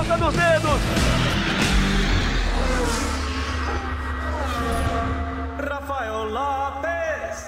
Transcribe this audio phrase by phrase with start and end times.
[0.00, 0.80] ponta dos dedos.
[5.58, 7.44] Rafael Lopes.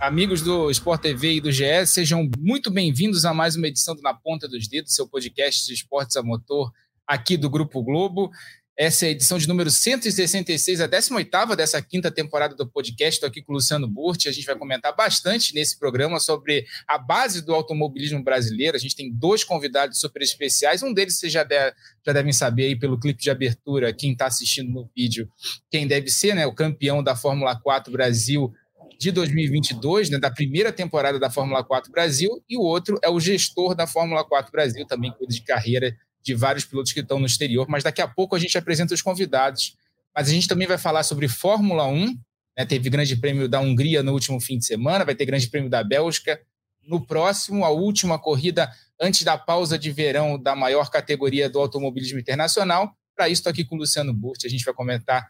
[0.00, 4.02] Amigos do Sport TV e do GE, sejam muito bem-vindos a mais uma edição do
[4.02, 6.72] Na Ponta dos Dedos, seu podcast de esportes a motor
[7.04, 8.30] aqui do Grupo Globo.
[8.76, 13.16] Essa é a edição de número 166, a 18 dessa quinta temporada do podcast.
[13.16, 14.30] Estou aqui com o Luciano Burti.
[14.30, 18.74] A gente vai comentar bastante nesse programa sobre a base do automobilismo brasileiro.
[18.74, 20.82] A gente tem dois convidados super especiais.
[20.82, 24.26] Um deles vocês já, deve, já devem saber aí pelo clipe de abertura, quem está
[24.26, 25.30] assistindo no vídeo,
[25.70, 26.46] quem deve ser, né?
[26.46, 28.50] O campeão da Fórmula 4 Brasil
[28.98, 33.18] de 2022, né, da primeira temporada da Fórmula 4 Brasil, e o outro é o
[33.18, 37.26] gestor da Fórmula 4 Brasil, também cuida de carreira de vários pilotos que estão no
[37.26, 39.76] exterior, mas daqui a pouco a gente apresenta os convidados.
[40.14, 42.16] Mas a gente também vai falar sobre Fórmula 1,
[42.56, 42.66] né?
[42.66, 45.82] teve Grande Prêmio da Hungria no último fim de semana, vai ter Grande Prêmio da
[45.82, 46.40] Bélgica.
[46.86, 52.18] No próximo, a última corrida antes da pausa de verão da maior categoria do automobilismo
[52.18, 52.92] internacional.
[53.16, 55.28] Para isso, estou aqui com o Luciano Burti, a gente vai comentar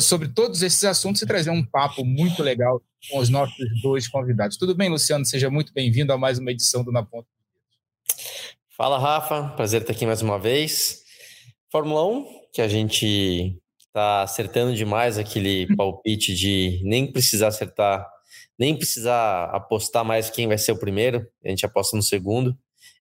[0.00, 4.56] sobre todos esses assuntos e trazer um papo muito legal com os nossos dois convidados.
[4.56, 5.24] Tudo bem, Luciano?
[5.24, 7.37] Seja muito bem-vindo a mais uma edição do Na Ponta.
[8.78, 9.48] Fala, Rafa.
[9.56, 11.02] Prazer estar aqui mais uma vez.
[11.68, 18.08] Fórmula 1, que a gente está acertando demais aquele palpite de nem precisar acertar,
[18.56, 21.26] nem precisar apostar mais quem vai ser o primeiro.
[21.44, 22.56] A gente aposta no segundo.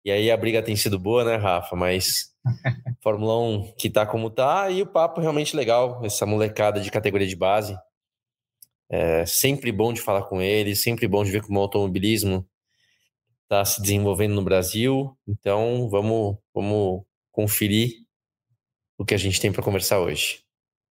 [0.06, 1.76] E aí a briga tem sido boa, né, Rafa?
[1.76, 2.34] Mas
[3.04, 7.28] Fórmula 1 que tá como tá e o papo realmente legal, essa molecada de categoria
[7.28, 7.78] de base.
[8.90, 12.48] É sempre bom de falar com eles, sempre bom de ver como o automobilismo
[13.46, 15.18] está se desenvolvendo no Brasil.
[15.28, 17.94] Então, vamos, vamos conferir
[18.98, 20.44] o que a gente tem para conversar hoje.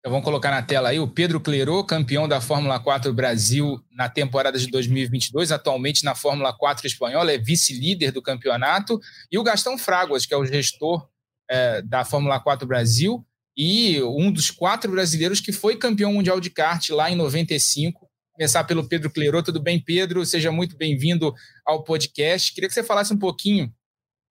[0.01, 4.09] Então, vamos colocar na tela aí o Pedro Clerô, campeão da Fórmula 4 Brasil na
[4.09, 9.77] temporada de 2022, atualmente na Fórmula 4 espanhola, é vice-líder do campeonato, e o Gastão
[9.77, 11.09] Fraguas, que é o gestor
[11.51, 13.25] é, da Fórmula 4 Brasil
[13.57, 18.08] e um dos quatro brasileiros que foi campeão mundial de kart lá em 95
[18.39, 19.43] começar pelo Pedro Clerô.
[19.43, 20.25] Tudo bem, Pedro?
[20.25, 21.35] Seja muito bem-vindo
[21.67, 22.55] ao podcast.
[22.55, 23.69] Queria que você falasse um pouquinho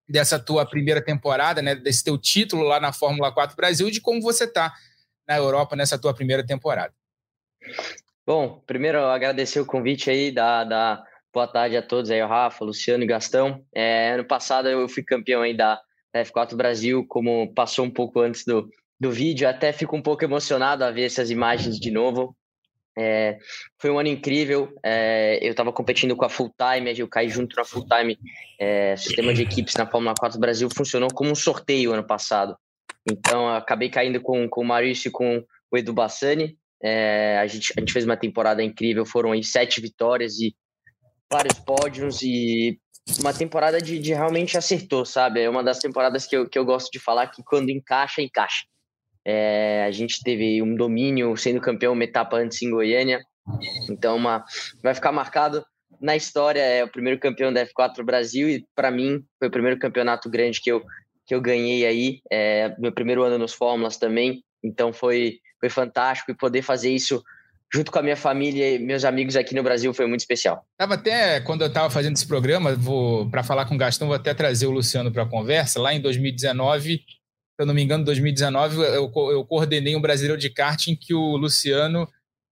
[0.07, 4.21] dessa tua primeira temporada, né, desse teu título lá na Fórmula 4 Brasil de como
[4.21, 4.73] você está
[5.27, 6.93] na Europa nessa tua primeira temporada.
[8.25, 11.03] Bom, primeiro agradecer o convite aí, da, da
[11.33, 13.61] boa tarde a todos aí, o Rafa, Luciano e Gastão.
[13.75, 15.81] É, ano passado eu fui campeão aí da
[16.15, 20.85] F4 Brasil, como passou um pouco antes do, do vídeo, até fico um pouco emocionado
[20.85, 22.33] a ver essas imagens de novo.
[22.97, 23.37] É,
[23.79, 24.73] foi um ano incrível.
[24.83, 28.17] É, eu estava competindo com a Full Time, eu caí junto na Full Time.
[28.59, 32.57] É, sistema de equipes na Fórmula 4 Brasil funcionou como um sorteio ano passado.
[33.09, 36.57] Então, acabei caindo com, com o Maurício e com o Edu Bassani.
[36.83, 40.55] É, a, gente, a gente fez uma temporada incrível, foram aí sete vitórias e
[41.31, 42.79] vários pódios e
[43.19, 45.41] uma temporada de, de realmente acertou, sabe?
[45.41, 48.65] É uma das temporadas que eu, que eu gosto de falar que quando encaixa, encaixa.
[49.29, 53.21] É, a gente teve um domínio sendo campeão uma etapa antes em Goiânia.
[53.89, 54.45] Então, uma,
[54.81, 55.65] vai ficar marcado
[55.99, 56.61] na história.
[56.61, 60.61] É o primeiro campeão da F4 Brasil e, para mim, foi o primeiro campeonato grande
[60.61, 60.81] que eu,
[61.25, 62.21] que eu ganhei aí.
[62.31, 64.41] É, meu primeiro ano nos Fórmulas também.
[64.63, 66.31] Então, foi, foi fantástico.
[66.31, 67.21] E poder fazer isso
[67.73, 70.65] junto com a minha família e meus amigos aqui no Brasil foi muito especial.
[70.77, 74.15] Tava até quando eu estava fazendo esse programa, vou para falar com o Gastão, vou
[74.15, 75.81] até trazer o Luciano para a conversa.
[75.81, 77.16] Lá em 2019, se
[77.61, 82.07] eu não me engano, 2019, eu, eu coordenei um brasileiro de karting que o Luciano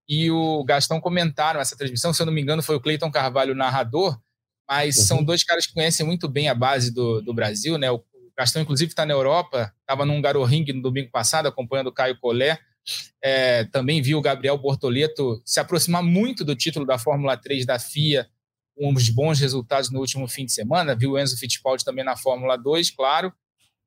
[0.07, 2.13] e o Gastão comentaram essa transmissão.
[2.13, 4.19] Se eu não me engano, foi o Cleiton Carvalho narrador,
[4.67, 5.03] mas uhum.
[5.03, 7.91] são dois caras que conhecem muito bem a base do, do Brasil, né?
[7.91, 8.03] O
[8.38, 12.59] Gastão, inclusive, está na Europa, estava num Garoring no domingo passado, acompanhando o Caio Collet.
[13.23, 17.79] É, também viu o Gabriel Bortoleto se aproximar muito do título da Fórmula 3 da
[17.79, 18.27] FIA,
[18.75, 20.95] com uns bons resultados no último fim de semana.
[20.95, 23.33] Viu o Enzo Fittipaldi também na Fórmula 2, claro.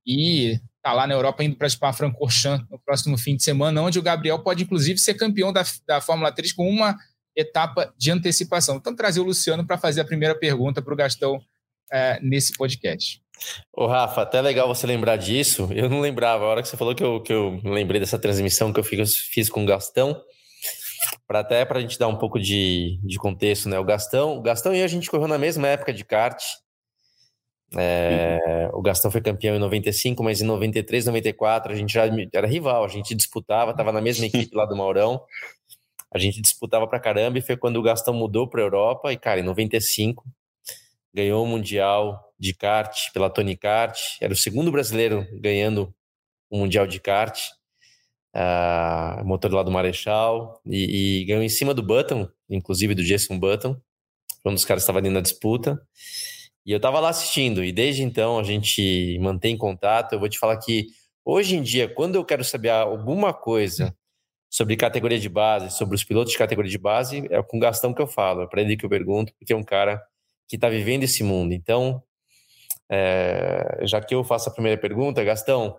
[0.09, 4.03] E está lá na Europa indo para Spa-Francorchamps no próximo fim de semana, onde o
[4.03, 6.97] Gabriel pode, inclusive, ser campeão da, da Fórmula 3 com uma
[7.37, 8.77] etapa de antecipação.
[8.77, 11.39] Então, trazer o Luciano para fazer a primeira pergunta para o Gastão
[11.93, 13.21] é, nesse podcast.
[13.73, 15.69] Ô, Rafa, até legal você lembrar disso.
[15.73, 16.45] Eu não lembrava.
[16.45, 19.49] A hora que você falou que eu, que eu lembrei dessa transmissão que eu fiz,
[19.51, 20.21] com o Gastão,
[21.27, 23.79] para até para a gente dar um pouco de, de contexto, né?
[23.79, 26.43] O Gastão, o Gastão e a gente correu na mesma época de kart.
[27.77, 32.47] É, o Gastão foi campeão em 95, mas em 93, 94 a gente já era
[32.47, 35.21] rival, a gente disputava, estava na mesma equipe lá do Maurão,
[36.11, 39.41] a gente disputava pra caramba e foi quando o Gastão mudou para Europa e, cara,
[39.41, 40.25] em 95
[41.13, 45.93] ganhou o Mundial de kart pela Tony Kart, era o segundo brasileiro ganhando
[46.51, 47.39] o Mundial de kart,
[48.35, 53.39] uh, motor lá do Marechal, e, e, ganhou em cima do Button, inclusive do Jason
[53.39, 53.77] Button,
[54.45, 55.81] um dos caras que estava ali na disputa.
[56.65, 60.13] E eu estava lá assistindo, e desde então a gente mantém contato.
[60.13, 60.87] Eu vou te falar que
[61.25, 63.95] hoje em dia, quando eu quero saber alguma coisa
[64.51, 67.93] sobre categoria de base, sobre os pilotos de categoria de base, é com o Gastão
[67.93, 70.03] que eu falo, é para ele que eu pergunto, porque é um cara
[70.49, 71.53] que está vivendo esse mundo.
[71.53, 72.03] Então,
[72.91, 75.79] é, já que eu faço a primeira pergunta, Gastão,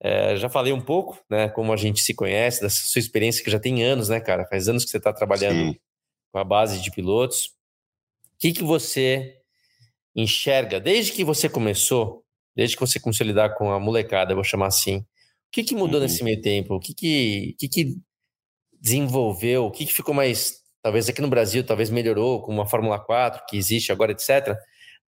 [0.00, 3.50] é, já falei um pouco, né, como a gente se conhece, dessa sua experiência que
[3.50, 4.46] já tem anos, né, cara?
[4.46, 5.80] Faz anos que você está trabalhando Sim.
[6.32, 7.46] com a base de pilotos.
[7.46, 9.39] O que, que você
[10.14, 12.24] enxerga desde que você começou,
[12.54, 14.98] desde que você começou a lidar com a molecada, vou chamar assim?
[14.98, 15.04] O
[15.52, 16.06] que, que mudou uhum.
[16.06, 16.74] nesse meio tempo?
[16.74, 17.96] O que, que, que, que
[18.80, 19.66] desenvolveu?
[19.66, 23.44] O que, que ficou mais, talvez aqui no Brasil, talvez melhorou com uma Fórmula 4
[23.48, 24.56] que existe agora, etc.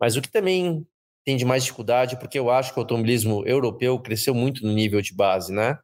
[0.00, 0.86] Mas o que também
[1.24, 5.00] tem de mais dificuldade, porque eu acho que o automobilismo europeu cresceu muito no nível
[5.00, 5.78] de base, né?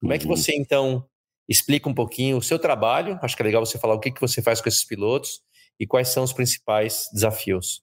[0.00, 0.34] Como é que uhum.
[0.34, 1.04] você, então,
[1.46, 3.18] explica um pouquinho o seu trabalho?
[3.20, 5.42] Acho que é legal você falar o que, que você faz com esses pilotos
[5.78, 7.82] e quais são os principais desafios.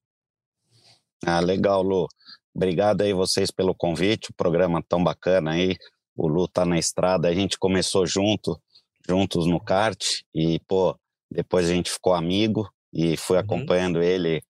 [1.26, 2.08] Ah, legal, Lu.
[2.56, 5.76] Obrigado aí vocês pelo convite, o programa tão bacana aí.
[6.16, 8.60] O Lu tá na estrada, a gente começou junto,
[9.08, 10.04] juntos no kart
[10.34, 10.98] e, pô,
[11.30, 13.44] depois a gente ficou amigo e fui uhum.
[13.44, 14.42] acompanhando ele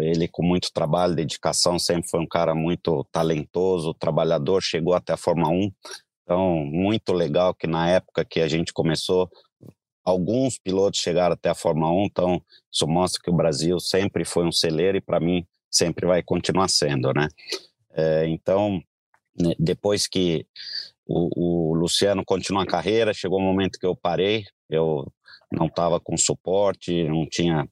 [0.00, 5.16] ele com muito trabalho, dedicação, sempre foi um cara muito talentoso, trabalhador, chegou até a
[5.16, 5.70] Fórmula 1.
[6.22, 9.28] Então, muito legal que na época que a gente começou,
[10.04, 12.42] alguns pilotos chegaram até a Fórmula 1, então
[12.72, 16.68] isso mostra que o Brasil sempre foi um celeiro e para mim sempre vai continuar
[16.68, 17.28] sendo, né?
[17.92, 18.80] É, então,
[19.38, 20.46] né, depois que
[21.06, 25.10] o, o Luciano continuou a carreira, chegou o um momento que eu parei, eu
[25.52, 27.68] não estava com suporte, não tinha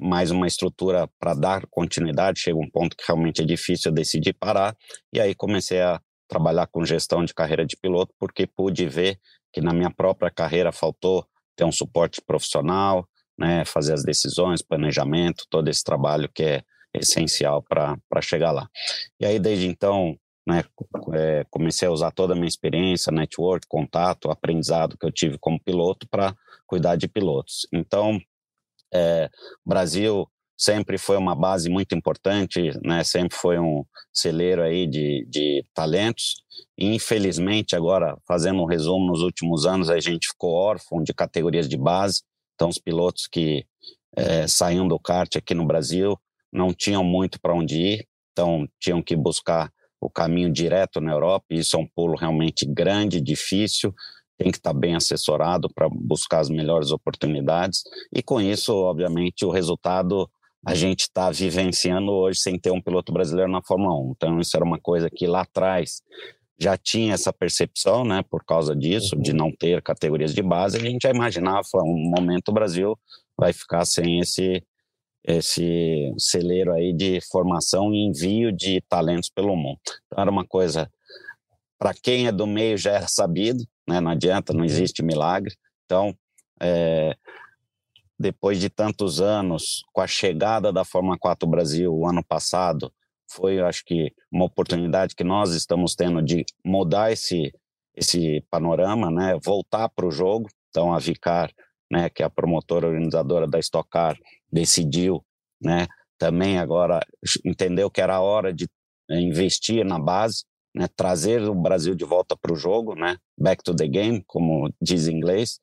[0.00, 2.40] mais uma estrutura para dar continuidade.
[2.40, 4.76] Chega um ponto que realmente é difícil eu decidir parar.
[5.12, 9.18] E aí comecei a trabalhar com gestão de carreira de piloto, porque pude ver
[9.52, 11.26] que na minha própria carreira faltou
[11.56, 16.62] ter um suporte profissional, né, fazer as decisões, planejamento, todo esse trabalho que é
[17.00, 18.68] essencial para chegar lá.
[19.20, 20.64] E aí, desde então, né,
[21.12, 25.60] é, comecei a usar toda a minha experiência, network, contato, aprendizado que eu tive como
[25.60, 26.34] piloto para
[26.66, 27.66] cuidar de pilotos.
[27.72, 28.18] Então,
[28.92, 29.28] é,
[29.64, 33.04] Brasil sempre foi uma base muito importante, né?
[33.04, 36.42] Sempre foi um celeiro aí de, de talentos.
[36.76, 41.68] E, infelizmente, agora fazendo um resumo, nos últimos anos a gente ficou órfão de categorias
[41.68, 42.22] de base.
[42.54, 43.64] Então, os pilotos que
[44.16, 46.18] é, saíam do kart aqui no Brasil
[46.52, 51.46] não tinham muito para onde ir, então tinham que buscar o caminho direto na Europa,
[51.50, 53.92] e isso é um pulo realmente grande, difícil,
[54.38, 59.50] tem que estar bem assessorado para buscar as melhores oportunidades, e com isso, obviamente, o
[59.50, 60.30] resultado
[60.64, 64.12] a gente está vivenciando hoje sem ter um piloto brasileiro na Fórmula 1.
[64.16, 66.02] Então, isso era uma coisa que lá atrás
[66.58, 70.80] já tinha essa percepção, né, por causa disso, de não ter categorias de base, a
[70.80, 72.98] gente já imaginava, um momento o Brasil
[73.36, 74.62] vai ficar sem esse
[75.24, 79.80] esse celeiro aí de formação e envio de talentos pelo mundo.
[80.06, 80.90] Então era uma coisa
[81.78, 84.00] para quem é do meio já era sabido, né?
[84.00, 84.66] Não adianta, não uhum.
[84.66, 85.54] existe milagre.
[85.84, 86.14] Então,
[86.60, 87.16] é,
[88.18, 92.92] depois de tantos anos, com a chegada da Fórmula 4 Brasil o ano passado,
[93.30, 97.52] foi, acho que, uma oportunidade que nós estamos tendo de mudar esse
[97.94, 99.36] esse panorama, né?
[99.44, 100.48] Voltar para o jogo.
[100.70, 101.50] Então, a Vicar,
[101.90, 104.16] né, que é a promotora organizadora da Stock Car,
[104.50, 105.24] decidiu,
[105.60, 105.86] né,
[106.18, 107.00] também agora
[107.44, 108.68] entendeu que era hora de
[109.08, 113.62] né, investir na base, né, trazer o Brasil de volta para o jogo, né, back
[113.62, 115.58] to the game, como diz em inglês,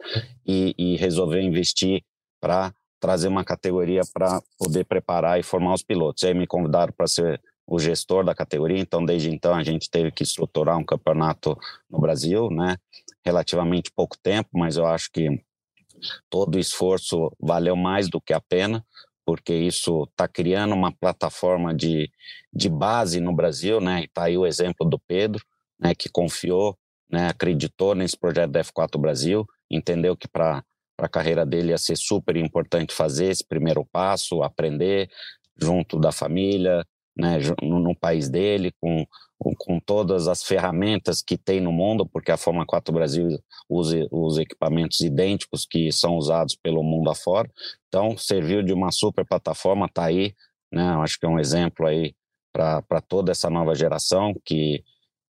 [0.46, 2.04] e, e resolveu investir
[2.42, 6.24] para trazer uma categoria para poder preparar e formar os pilotos.
[6.24, 9.89] E aí me convidaram para ser o gestor da categoria, então desde então a gente
[9.89, 11.58] teve que estruturar um campeonato
[11.89, 12.77] no Brasil, né,
[13.25, 15.44] relativamente pouco tempo, mas eu acho que
[16.30, 18.86] todo esforço valeu mais do que a pena,
[19.25, 22.10] porque isso está criando uma plataforma de,
[22.54, 24.04] de base no Brasil, né?
[24.04, 25.44] Está aí o exemplo do Pedro,
[25.80, 25.96] né?
[25.96, 26.78] Que confiou,
[27.10, 27.28] né?
[27.30, 30.64] Acreditou nesse projeto da F4 Brasil, entendeu que para
[31.00, 35.10] a carreira dele ia ser super importante fazer esse primeiro passo, aprender
[35.60, 36.86] junto da família,
[37.16, 37.40] né?
[37.62, 39.06] No, no país dele, com
[39.58, 43.28] com todas as ferramentas que tem no mundo, porque a Fórmula 4 Brasil
[43.70, 47.50] usa os equipamentos idênticos que são usados pelo mundo afora.
[47.88, 50.34] Então, serviu de uma super plataforma, está aí,
[50.72, 50.84] né?
[51.02, 52.16] Acho que é um exemplo aí
[52.54, 54.84] para toda essa nova geração que,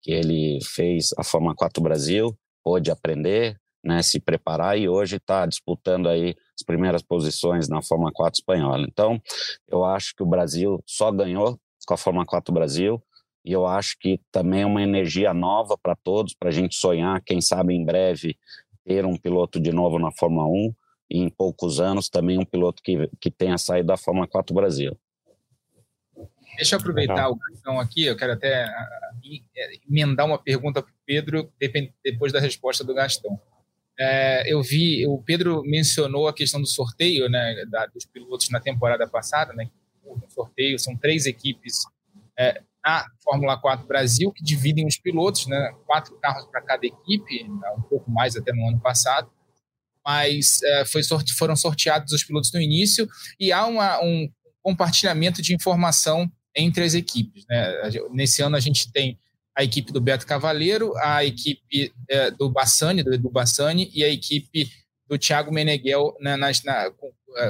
[0.03, 5.45] que ele fez a Fórmula 4 Brasil, pôde aprender, né, se preparar e hoje está
[5.45, 8.85] disputando aí as primeiras posições na Fórmula 4 espanhola.
[8.87, 9.21] Então,
[9.67, 13.01] eu acho que o Brasil só ganhou com a Fórmula 4 Brasil
[13.45, 17.21] e eu acho que também é uma energia nova para todos, para a gente sonhar,
[17.23, 18.35] quem sabe em breve
[18.83, 20.75] ter um piloto de novo na Fórmula 1
[21.11, 24.97] e em poucos anos também um piloto que, que tenha saído da Fórmula 4 Brasil.
[26.55, 27.33] Deixa eu aproveitar Legal.
[27.33, 28.67] o cartão aqui, eu quero até
[29.87, 31.51] emendar uma pergunta para o Pedro
[32.03, 33.39] depois da resposta do Gastão.
[33.99, 38.59] É, eu vi, o Pedro mencionou a questão do sorteio né, da, dos pilotos na
[38.59, 39.69] temporada passada, né,
[40.05, 41.83] o sorteio são três equipes
[42.37, 47.43] é, na Fórmula 4 Brasil que dividem os pilotos, né, quatro carros para cada equipe,
[47.43, 49.29] né, um pouco mais até no ano passado,
[50.05, 53.07] mas é, foi sorte, foram sorteados os pilotos no início
[53.39, 54.29] e há uma, um
[54.61, 57.45] compartilhamento de informação entre as equipes.
[57.49, 57.91] Né?
[58.11, 59.19] Nesse ano a gente tem
[59.55, 64.09] a equipe do Beto Cavaleiro, a equipe é, do Bassani, do Edu Bassani, e a
[64.09, 64.69] equipe
[65.07, 66.91] do Thiago Meneghel né, nas, na, é,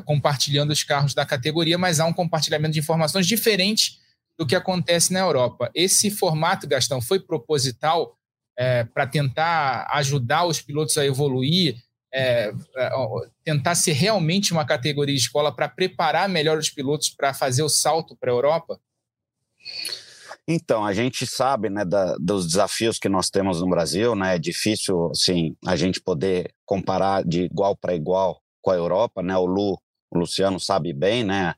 [0.05, 3.99] compartilhando os carros da categoria, mas há um compartilhamento de informações diferente
[4.37, 5.69] do que acontece na Europa.
[5.73, 8.17] Esse formato, Gastão, foi proposital
[8.57, 11.75] é, para tentar ajudar os pilotos a evoluir,
[12.13, 12.89] é, é
[13.43, 18.15] tentar ser realmente uma categoria escola para preparar melhor os pilotos para fazer o salto
[18.15, 18.79] para a Europa?
[20.47, 24.35] Então, a gente sabe né, da, dos desafios que nós temos no Brasil, né?
[24.35, 29.37] É difícil, assim, a gente poder comparar de igual para igual com a Europa, né?
[29.37, 29.79] O Lu,
[30.09, 31.53] o Luciano sabe bem, né?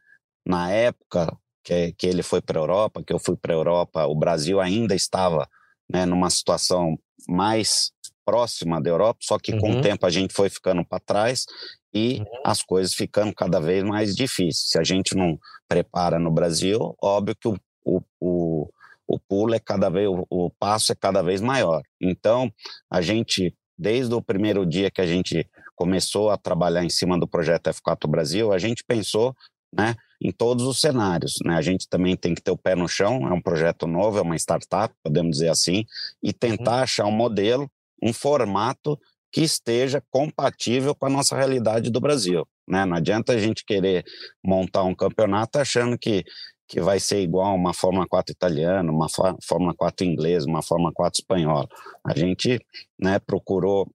[0.45, 1.33] Na época
[1.63, 4.59] que, que ele foi para a Europa, que eu fui para a Europa, o Brasil
[4.59, 5.47] ainda estava
[5.89, 6.99] né, numa situação
[7.29, 7.93] mais
[8.25, 9.59] próxima da Europa, só que uhum.
[9.59, 9.81] com o uhum.
[9.81, 11.45] tempo a gente foi ficando para trás
[11.93, 12.25] e uhum.
[12.45, 14.69] as coisas ficando cada vez mais difíceis.
[14.69, 18.69] Se a gente não prepara no Brasil, óbvio que o, o, o,
[19.07, 21.81] o pulo é cada vez, o, o passo é cada vez maior.
[22.01, 22.51] Então,
[22.91, 27.27] a gente, desde o primeiro dia que a gente começou a trabalhar em cima do
[27.27, 29.33] projeto F4 Brasil, a gente pensou
[29.71, 31.35] né, em todos os cenários.
[31.45, 31.55] Né?
[31.55, 34.21] A gente também tem que ter o pé no chão, é um projeto novo, é
[34.21, 35.85] uma startup, podemos dizer assim,
[36.21, 36.83] e tentar uhum.
[36.83, 37.69] achar um modelo
[38.01, 38.99] um formato
[39.31, 42.47] que esteja compatível com a nossa realidade do Brasil.
[42.67, 42.85] Né?
[42.85, 44.05] Não adianta a gente querer
[44.43, 46.23] montar um campeonato achando que,
[46.67, 49.07] que vai ser igual uma Fórmula 4 italiana, uma
[49.43, 51.67] Fórmula 4 inglesa, uma Fórmula 4 espanhola.
[52.05, 52.59] A gente
[52.99, 53.87] né, procurou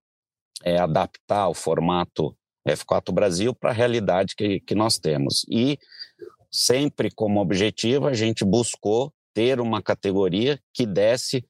[0.63, 2.35] é, adaptar o formato
[2.67, 5.45] F4 Brasil para a realidade que, que nós temos.
[5.49, 5.77] E
[6.51, 11.45] sempre como objetivo a gente buscou ter uma categoria que desse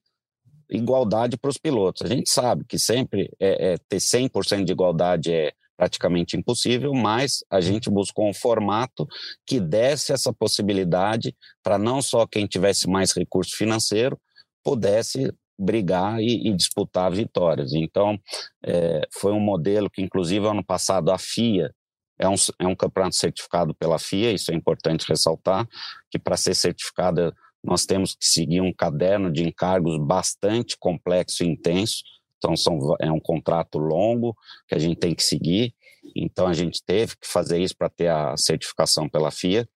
[0.70, 2.02] igualdade para os pilotos.
[2.02, 7.44] A gente sabe que sempre é, é ter 100% de igualdade é praticamente impossível, mas
[7.50, 9.06] a gente buscou um formato
[9.46, 14.18] que desse essa possibilidade para não só quem tivesse mais recurso financeiro
[14.62, 17.72] pudesse brigar e, e disputar vitórias.
[17.72, 18.18] Então,
[18.64, 21.72] é, foi um modelo que, inclusive, ano passado a FIA
[22.18, 25.66] é um, é um campeonato certificado pela FIA, isso é importante ressaltar,
[26.10, 31.48] que para ser certificada nós temos que seguir um caderno de encargos bastante complexo e
[31.48, 32.02] intenso.
[32.36, 34.36] Então, são, é um contrato longo
[34.68, 35.74] que a gente tem que seguir.
[36.14, 39.66] Então, a gente teve que fazer isso para ter a certificação pela FIA.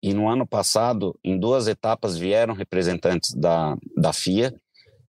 [0.00, 4.54] E no ano passado, em duas etapas, vieram representantes da, da FIA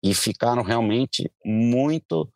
[0.03, 2.29] e ficaram realmente muito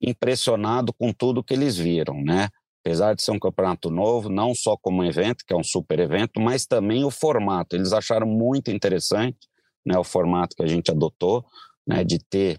[0.00, 2.48] impressionados com tudo que eles viram, né?
[2.88, 6.40] apesar de ser um campeonato novo, não só como evento, que é um super evento,
[6.40, 7.76] mas também o formato.
[7.76, 9.36] Eles acharam muito interessante
[9.84, 11.44] né, o formato que a gente adotou,
[11.86, 12.58] né, de ter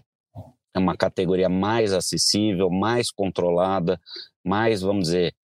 [0.76, 4.00] uma categoria mais acessível, mais controlada,
[4.44, 5.34] mais, vamos dizer,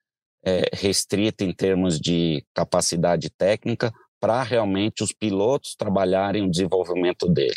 [0.45, 7.57] é, restrita em termos de capacidade técnica, para realmente os pilotos trabalharem o desenvolvimento dele.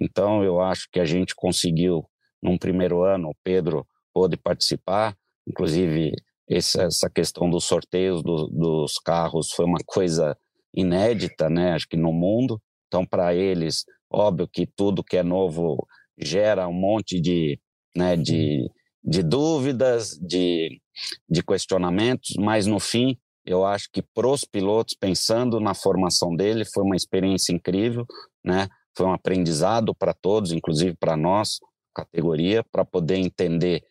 [0.00, 2.04] Então, eu acho que a gente conseguiu,
[2.42, 5.14] num primeiro ano, o Pedro pôde participar,
[5.46, 6.12] inclusive
[6.48, 10.36] essa, questão dos sorteios do, dos carros foi uma coisa
[10.74, 11.72] inédita, né?
[11.72, 12.60] Acho que no mundo.
[12.88, 15.86] Então, para eles, óbvio que tudo que é novo
[16.18, 17.60] gera um monte de,
[17.94, 18.68] né, de,
[19.02, 20.80] de dúvidas, de,
[21.28, 26.64] de questionamentos, mas no fim, eu acho que para os pilotos, pensando na formação dele,
[26.64, 28.04] foi uma experiência incrível,
[28.44, 28.68] né?
[29.00, 31.58] Foi um aprendizado para todos, inclusive para nós,
[31.94, 33.82] categoria, para poder entender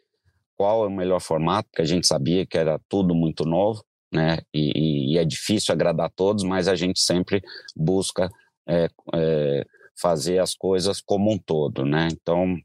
[0.55, 4.37] qual é o melhor formato, porque a gente sabia que era tudo muito novo, né?
[4.53, 7.41] E, e é difícil agradar a todos, mas a gente sempre
[7.75, 8.29] busca
[8.67, 9.65] é, é,
[9.99, 12.07] fazer as coisas como um todo, né?
[12.11, 12.55] Então,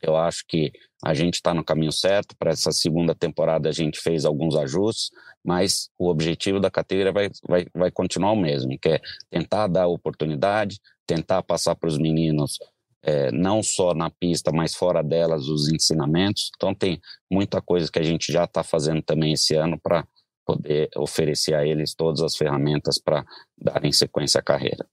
[0.00, 0.72] eu acho que
[1.04, 2.34] a gente está no caminho certo.
[2.38, 5.10] Para essa segunda temporada, a gente fez alguns ajustes,
[5.44, 9.88] mas o objetivo da categoria vai, vai, vai continuar o mesmo, que é tentar dar
[9.88, 12.58] oportunidade, tentar passar para os meninos
[13.02, 16.50] é, não só na pista, mas fora delas, os ensinamentos.
[16.56, 20.06] Então, tem muita coisa que a gente já está fazendo também esse ano para
[20.44, 23.24] poder oferecer a eles todas as ferramentas para
[23.58, 24.86] darem sequência à carreira.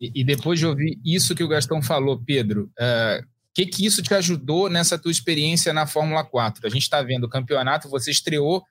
[0.00, 3.24] E, e, depois de ouvir isso que o Gastão falou, Pedro, uh,
[3.54, 6.66] que, que isso te ajudou nessa tua experiência na Fórmula 4?
[6.66, 8.64] A gente está vendo o campeonato, você estreou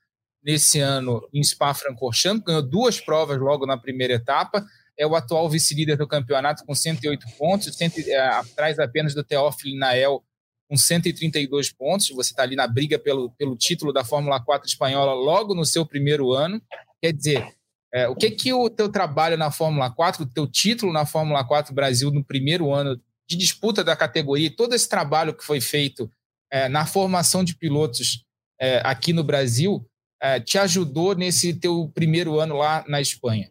[0.43, 4.65] nesse ano em Spa-Francorchamps, ganhou duas provas logo na primeira etapa,
[5.01, 7.75] é o atual vice-líder do campeonato com 108 pontos,
[8.07, 10.23] é, atrás apenas do Teófilo Nael
[10.69, 12.09] com 132 pontos.
[12.09, 15.87] Você está ali na briga pelo, pelo título da Fórmula 4 espanhola logo no seu
[15.87, 16.61] primeiro ano.
[17.01, 17.51] Quer dizer,
[17.91, 21.43] é, o que que o teu trabalho na Fórmula 4, o teu título na Fórmula
[21.43, 26.11] 4 Brasil no primeiro ano de disputa da categoria, todo esse trabalho que foi feito
[26.51, 28.23] é, na formação de pilotos
[28.59, 29.83] é, aqui no Brasil,
[30.21, 33.49] é, te ajudou nesse teu primeiro ano lá na Espanha?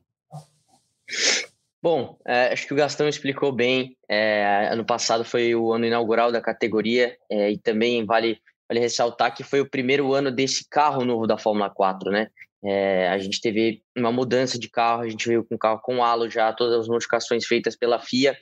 [1.82, 3.96] Bom, é, acho que o Gastão explicou bem.
[4.08, 8.38] É, ano passado foi o ano inaugural da categoria é, e também vale,
[8.68, 12.28] vale ressaltar que foi o primeiro ano desse carro novo da Fórmula 4, né?
[12.62, 16.28] É, a gente teve uma mudança de carro, a gente veio com carro com halo
[16.28, 18.36] já, todas as modificações feitas pela FIA.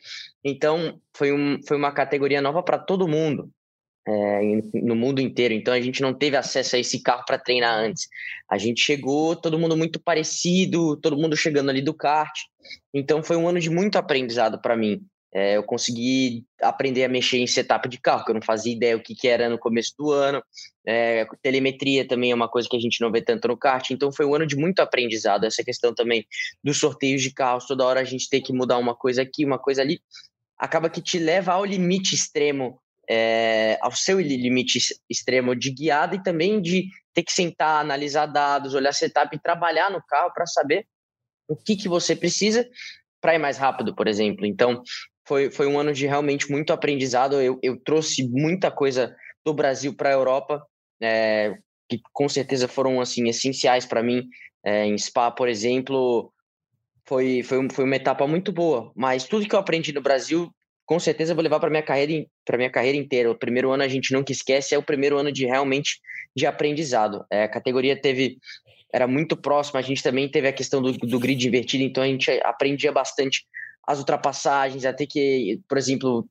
[0.44, 3.48] Então, foi, um, foi uma categoria nova para todo mundo
[4.08, 5.52] é, no mundo inteiro.
[5.52, 8.08] Então a gente não teve acesso a esse carro para treinar antes.
[8.50, 12.34] A gente chegou, todo mundo muito parecido, todo mundo chegando ali do kart.
[12.94, 15.02] Então foi um ano de muito aprendizado para mim.
[15.30, 18.96] É, eu consegui aprender a mexer em setup de carro, que eu não fazia ideia
[18.96, 20.42] o que, que era no começo do ano.
[20.86, 23.90] É, telemetria também é uma coisa que a gente não vê tanto no kart.
[23.90, 25.44] Então foi um ano de muito aprendizado.
[25.44, 26.24] Essa questão também
[26.64, 29.58] dos sorteios de carros, toda hora a gente tem que mudar uma coisa aqui, uma
[29.58, 30.00] coisa ali.
[30.58, 36.22] Acaba que te leva ao limite extremo é, ao seu limite extremo de guiada e
[36.22, 40.86] também de ter que sentar, analisar dados, olhar setup e trabalhar no carro para saber
[41.48, 42.68] o que, que você precisa
[43.20, 44.44] para ir mais rápido, por exemplo.
[44.44, 44.82] Então,
[45.26, 47.40] foi, foi um ano de realmente muito aprendizado.
[47.40, 50.62] Eu, eu trouxe muita coisa do Brasil para a Europa,
[51.02, 51.56] é,
[51.88, 54.28] que com certeza foram assim essenciais para mim.
[54.64, 56.32] É, em Spa, por exemplo,
[57.06, 60.52] foi, foi, foi uma etapa muito boa, mas tudo que eu aprendi no Brasil
[60.88, 63.30] com certeza vou levar para minha carreira para minha carreira inteira.
[63.30, 66.00] O primeiro ano a gente nunca esquece, é o primeiro ano de realmente
[66.34, 67.26] de aprendizado.
[67.30, 68.38] É, a categoria teve
[68.90, 72.06] era muito próxima, a gente também teve a questão do, do grid invertido, então a
[72.06, 73.44] gente aprendia bastante
[73.86, 76.26] as ultrapassagens, até que, por exemplo,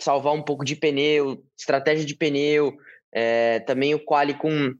[0.00, 2.76] salvar um pouco de pneu, estratégia de pneu,
[3.12, 4.72] é, também o quali com,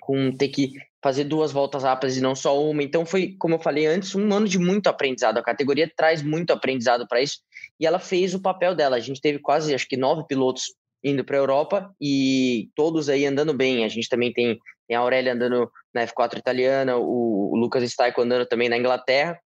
[0.00, 2.82] com ter que fazer duas voltas rápidas e não só uma.
[2.82, 5.38] Então foi, como eu falei antes, um ano de muito aprendizado.
[5.38, 7.38] A categoria traz muito aprendizado para isso
[7.80, 8.96] e ela fez o papel dela.
[8.96, 13.24] A gente teve quase, acho que nove pilotos indo para a Europa e todos aí
[13.24, 13.84] andando bem.
[13.84, 18.20] A gente também tem, tem a Aurélia andando na F4 italiana, o, o Lucas Staico
[18.20, 19.38] andando também na Inglaterra,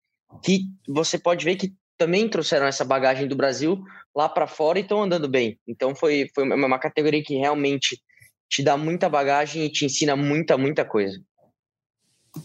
[0.42, 3.83] que você pode ver que também trouxeram essa bagagem do Brasil
[4.14, 5.59] lá para fora e estão andando bem.
[5.68, 8.01] Então foi, foi uma categoria que realmente
[8.49, 11.21] te dá muita bagagem e te ensina muita, muita coisa.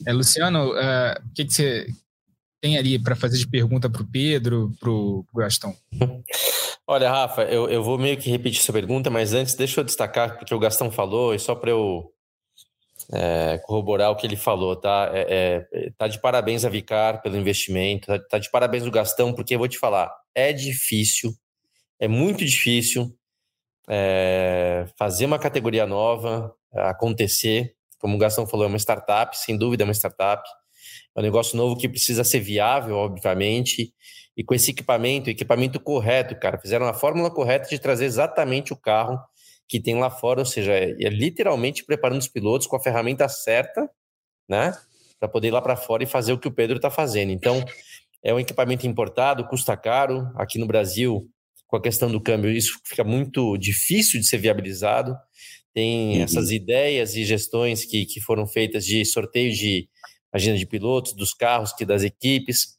[0.06, 1.88] É, Luciano, uh, o que, que você
[2.62, 5.76] tem ali para fazer de pergunta para o Pedro, para o Gastão?
[6.88, 10.38] Olha, Rafa, eu, eu vou meio que repetir essa pergunta, mas antes deixa eu destacar
[10.38, 12.12] porque o Gastão falou, e só para eu
[13.12, 15.10] é, corroborar o que ele falou, tá?
[15.14, 19.34] É, é, tá de parabéns a Vicar pelo investimento, tá, tá de parabéns o Gastão,
[19.34, 21.34] porque eu vou te falar, é difícil,
[22.00, 23.14] é muito difícil
[23.90, 29.84] é, fazer uma categoria nova acontecer como o Gastão falou, é uma startup, sem dúvida
[29.84, 30.48] é uma startup.
[31.16, 33.94] É um negócio novo que precisa ser viável, obviamente,
[34.36, 36.60] e com esse equipamento, equipamento correto, cara.
[36.60, 39.20] Fizeram a fórmula correta de trazer exatamente o carro
[39.68, 43.28] que tem lá fora, ou seja, é, é literalmente preparando os pilotos com a ferramenta
[43.28, 43.90] certa,
[44.48, 44.74] né?
[45.20, 47.32] Para poder ir lá para fora e fazer o que o Pedro está fazendo.
[47.32, 47.66] Então,
[48.24, 50.32] é um equipamento importado, custa caro.
[50.36, 51.28] Aqui no Brasil,
[51.66, 55.16] com a questão do câmbio, isso fica muito difícil de ser viabilizado.
[55.74, 56.24] Tem uhum.
[56.24, 59.90] essas ideias e gestões que, que foram feitas de sorteio de
[60.34, 62.78] agenda de pilotos, dos carros, que das equipes,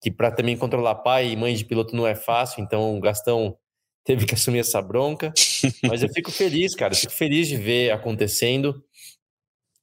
[0.00, 3.56] que para também controlar pai e mãe de piloto não é fácil, então o Gastão
[4.04, 5.32] teve que assumir essa bronca.
[5.82, 8.82] Mas eu fico feliz, cara, eu fico feliz de ver acontecendo.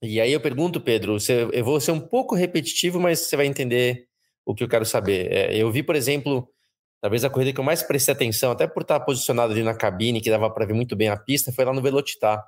[0.01, 3.47] E aí eu pergunto, Pedro, você, eu vou ser um pouco repetitivo, mas você vai
[3.47, 4.07] entender
[4.45, 5.31] o que eu quero saber.
[5.31, 6.47] É, eu vi, por exemplo,
[7.01, 10.21] talvez a corrida que eu mais prestei atenção, até por estar posicionado ali na cabine,
[10.21, 12.43] que dava para ver muito bem a pista, foi lá no Velocitar.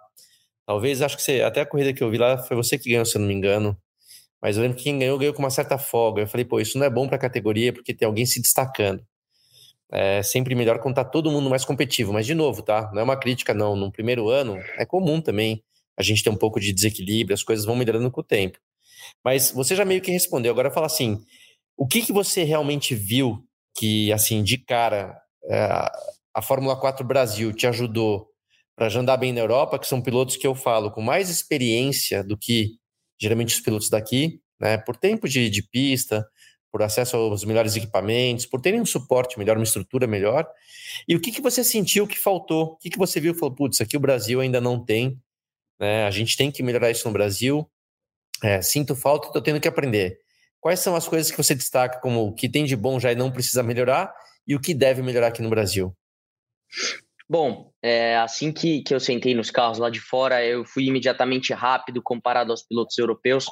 [0.66, 3.06] Talvez, acho que você, até a corrida que eu vi lá foi você que ganhou,
[3.06, 3.76] se eu não me engano.
[4.42, 6.22] Mas eu lembro que quem ganhou, ganhou com uma certa folga.
[6.22, 9.06] Eu falei, pô, isso não é bom para a categoria porque tem alguém se destacando.
[9.92, 12.14] É sempre melhor quando tá todo mundo mais competitivo.
[12.14, 12.90] Mas, de novo, tá?
[12.94, 13.76] Não é uma crítica, não.
[13.76, 15.64] No primeiro ano, é comum também
[15.98, 18.58] a gente ter um pouco de desequilíbrio, as coisas vão melhorando com o tempo.
[19.24, 20.52] Mas você já meio que respondeu.
[20.52, 21.22] Agora fala assim:
[21.76, 23.44] o que, que você realmente viu
[23.76, 25.90] que, assim, de cara, é,
[26.34, 28.28] a Fórmula 4 Brasil te ajudou
[28.76, 32.24] para já andar bem na Europa, que são pilotos que eu falo com mais experiência
[32.24, 32.78] do que
[33.20, 36.28] geralmente os pilotos daqui, né, por tempo de, de pista,
[36.72, 40.48] por acesso aos melhores equipamentos, por terem um suporte melhor, uma estrutura melhor.
[41.08, 42.74] E o que, que você sentiu que faltou?
[42.74, 45.20] O que, que você viu e falou, putz, aqui o Brasil ainda não tem,
[45.80, 47.70] né, a gente tem que melhorar isso no Brasil,
[48.44, 50.20] é, sinto falta, estou tendo que aprender.
[50.60, 53.16] quais são as coisas que você destaca como o que tem de bom já e
[53.16, 54.14] não precisa melhorar
[54.48, 55.96] e o que deve melhorar aqui no Brasil?
[57.30, 61.54] Bom, é, assim que, que eu sentei nos carros lá de fora, eu fui imediatamente
[61.54, 63.46] rápido comparado aos pilotos europeus.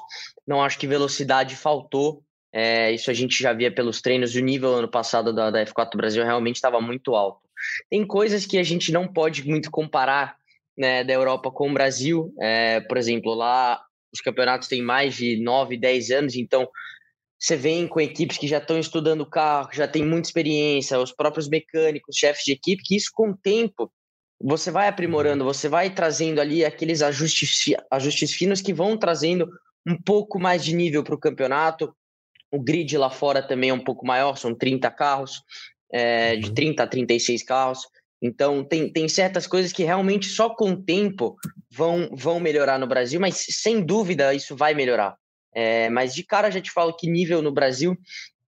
[0.48, 2.24] Não acho que velocidade faltou.
[2.52, 4.34] É, isso a gente já via pelos treinos.
[4.34, 7.40] O nível ano passado da, da F4 Brasil realmente estava muito alto.
[7.88, 10.36] Tem coisas que a gente não pode muito comparar
[10.76, 12.34] né, da Europa com o Brasil.
[12.42, 13.80] É, por exemplo, lá
[14.12, 16.68] os campeonatos têm mais de 9, 10 anos, então
[17.39, 21.12] você vem com equipes que já estão estudando o carro, já tem muita experiência, os
[21.12, 23.91] próprios mecânicos, chefes de equipe, que isso com o tempo
[24.41, 29.50] você vai aprimorando, você vai trazendo ali aqueles ajustes, ajustes finos que vão trazendo
[29.86, 31.93] um pouco mais de nível para o campeonato.
[32.52, 35.41] O grid lá fora também é um pouco maior, são 30 carros,
[35.91, 36.88] é, de 30 uhum.
[36.88, 37.88] a 36 carros.
[38.21, 41.36] Então, tem, tem certas coisas que realmente só com o tempo
[41.71, 45.15] vão, vão melhorar no Brasil, mas sem dúvida isso vai melhorar.
[45.54, 47.98] É, mas de cara já te falo que nível no Brasil,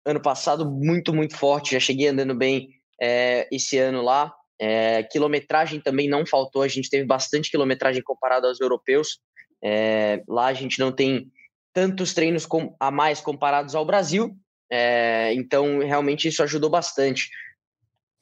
[0.05, 2.69] ano passado muito, muito forte, já cheguei andando bem
[3.01, 4.33] é, esse ano lá.
[4.59, 9.19] É, quilometragem também não faltou, a gente teve bastante quilometragem comparado aos europeus.
[9.63, 11.31] É, lá a gente não tem
[11.73, 14.35] tantos treinos com, a mais comparados ao Brasil,
[14.71, 17.29] é, então realmente isso ajudou bastante.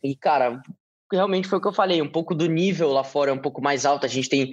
[0.04, 0.62] E cara,
[1.12, 3.62] realmente foi o que eu falei, um pouco do nível lá fora é um pouco
[3.62, 4.52] mais alto, a gente tem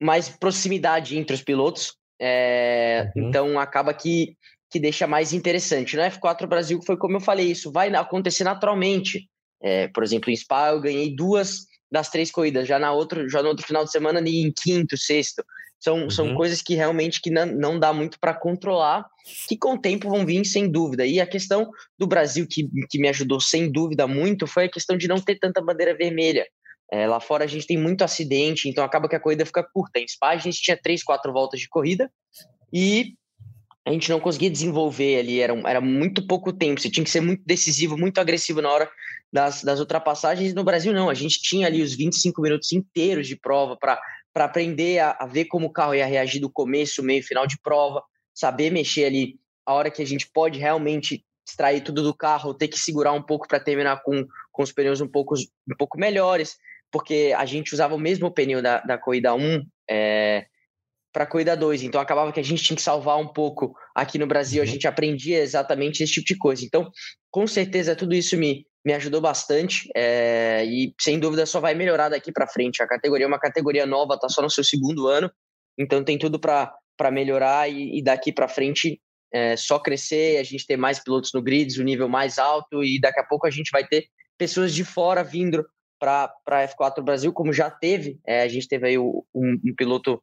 [0.00, 1.96] mais proximidade entre os pilotos.
[2.20, 3.28] É, uhum.
[3.28, 4.36] Então acaba que,
[4.70, 5.96] que deixa mais interessante.
[5.96, 9.28] No F4 Brasil foi como eu falei, isso vai acontecer naturalmente.
[9.62, 13.42] É, por exemplo, em Spa eu ganhei duas das três corridas, já na outro, já
[13.42, 15.42] no outro final de semana em quinto, sexto.
[15.80, 16.10] São, uhum.
[16.10, 19.06] são coisas que realmente que não, não dá muito para controlar,
[19.48, 21.06] que com o tempo vão vir sem dúvida.
[21.06, 24.96] E a questão do Brasil que, que me ajudou sem dúvida muito foi a questão
[24.96, 26.46] de não ter tanta bandeira vermelha.
[26.92, 30.00] É, lá fora a gente tem muito acidente, então acaba que a corrida fica curta.
[30.00, 32.10] Em Spa a gente tinha três, quatro voltas de corrida
[32.72, 33.14] e
[33.86, 36.80] a gente não conseguia desenvolver ali, era, era muito pouco tempo.
[36.80, 38.90] Você tinha que ser muito decisivo, muito agressivo na hora
[39.32, 40.52] das, das ultrapassagens.
[40.52, 41.08] No Brasil, não.
[41.08, 43.98] A gente tinha ali os 25 minutos inteiros de prova para
[44.34, 48.02] aprender a, a ver como o carro ia reagir do começo, meio final de prova,
[48.34, 52.68] saber mexer ali a hora que a gente pode realmente extrair tudo do carro, ter
[52.68, 56.56] que segurar um pouco para terminar com, com os pneus um pouco, um pouco melhores
[56.90, 60.46] porque a gente usava o mesmo pneu da, da corrida 1 é,
[61.12, 64.18] para a corrida 2, então acabava que a gente tinha que salvar um pouco aqui
[64.18, 64.70] no Brasil, a uhum.
[64.70, 66.64] gente aprendia exatamente esse tipo de coisa.
[66.64, 66.90] Então,
[67.30, 72.08] com certeza, tudo isso me, me ajudou bastante é, e sem dúvida só vai melhorar
[72.08, 72.82] daqui para frente.
[72.82, 75.30] A categoria é uma categoria nova, está só no seu segundo ano,
[75.78, 79.00] então tem tudo para melhorar e, e daqui para frente
[79.32, 83.00] é, só crescer, a gente ter mais pilotos no grids, o nível mais alto e
[83.00, 84.06] daqui a pouco a gente vai ter
[84.38, 85.64] pessoas de fora vindo
[86.00, 88.18] para a F4 Brasil, como já teve.
[88.26, 90.20] É, a gente teve aí o, um, um, piloto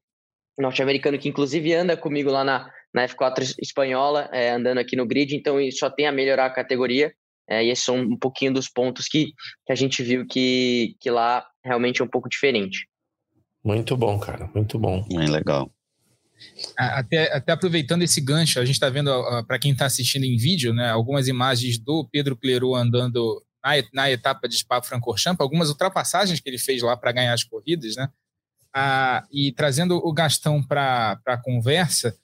[0.57, 5.35] norte-americano que inclusive anda comigo lá na, na F4 espanhola, é, andando aqui no grid,
[5.35, 7.13] então só tem a melhorar a categoria.
[7.49, 9.27] É, e esses são um pouquinho dos pontos que,
[9.65, 12.87] que a gente viu que, que lá realmente é um pouco diferente.
[13.63, 15.05] Muito bom, cara, muito bom.
[15.07, 15.71] Bem legal.
[16.77, 19.11] Até, até aproveitando esse gancho, a gente está vendo,
[19.45, 23.41] para quem está assistindo em vídeo, né, algumas imagens do Pedro Clerô andando
[23.93, 28.09] na, etapa de Spa-Francorchamps, algumas ultrapassagens que ele fez lá para ganhar as corridas, né?
[28.73, 32.15] Ah, e trazendo o Gastão para a conversa,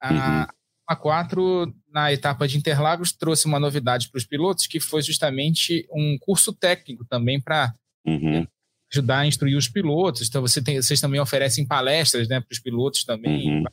[0.00, 0.46] a, uhum.
[0.86, 5.88] a 4 na etapa de Interlagos trouxe uma novidade para os pilotos, que foi justamente
[5.90, 7.74] um curso técnico também para
[8.06, 8.46] uhum.
[8.92, 10.28] ajudar a instruir os pilotos.
[10.28, 13.64] Então você tem, vocês também oferecem palestras né, para os pilotos também, uhum.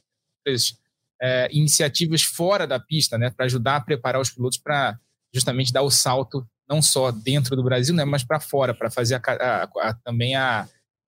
[1.22, 4.98] é, iniciativas fora da pista, né, para ajudar a preparar os pilotos para
[5.34, 9.16] justamente dar o salto não só dentro do Brasil, né, mas para fora, para fazer
[9.16, 10.68] a, a, a, também a,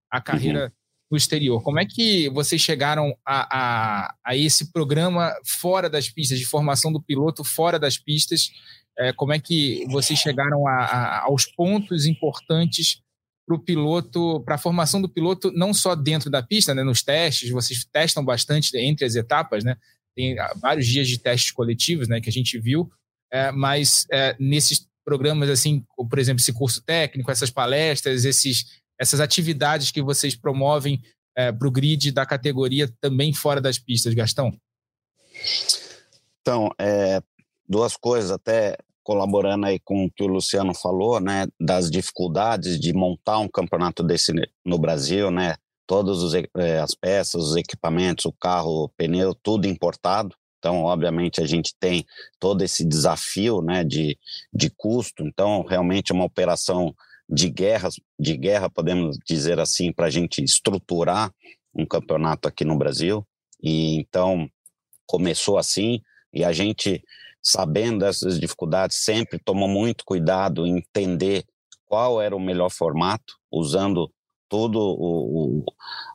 [0.10, 0.72] a carreira uhum.
[1.12, 1.62] no exterior.
[1.64, 7.02] Como é que vocês chegaram a, a, esse programa fora das pistas, de formação do
[7.02, 8.52] piloto fora das pistas?
[9.00, 13.02] É, como é que vocês chegaram aos pontos importantes
[13.48, 17.02] para o piloto, para a formação do piloto, não só dentro da pista, né, nos
[17.02, 19.78] testes, vocês testam bastante entre as etapas, né?
[20.14, 22.92] Tem vários dias de testes coletivos, né, que a gente viu,
[23.32, 29.22] é, mas é, nesses programas assim, por exemplo, esse curso técnico, essas palestras, esses, essas
[29.22, 31.02] atividades que vocês promovem
[31.34, 34.52] é, para o grid da categoria também fora das pistas, Gastão?
[36.42, 37.22] Então, é,
[37.66, 42.92] duas coisas, até colaborando aí com o que o Luciano falou, né, das dificuldades de
[42.92, 44.34] montar um campeonato desse
[44.66, 45.56] no Brasil, né,
[45.88, 50.36] todas é, as peças, os equipamentos, o carro, o pneu, tudo importado.
[50.58, 52.06] Então, obviamente, a gente tem
[52.40, 54.18] todo esse desafio né, de,
[54.54, 55.24] de custo.
[55.24, 56.96] Então, realmente, é uma operação
[57.30, 57.90] de guerra,
[58.20, 61.32] de guerra, podemos dizer assim, para a gente estruturar
[61.76, 63.26] um campeonato aqui no Brasil.
[63.62, 64.50] E então
[65.06, 66.02] começou assim.
[66.34, 67.04] E a gente,
[67.42, 71.46] sabendo dessas dificuldades, sempre tomou muito cuidado em entender
[71.86, 74.12] qual era o melhor formato, usando
[74.50, 75.64] todo o,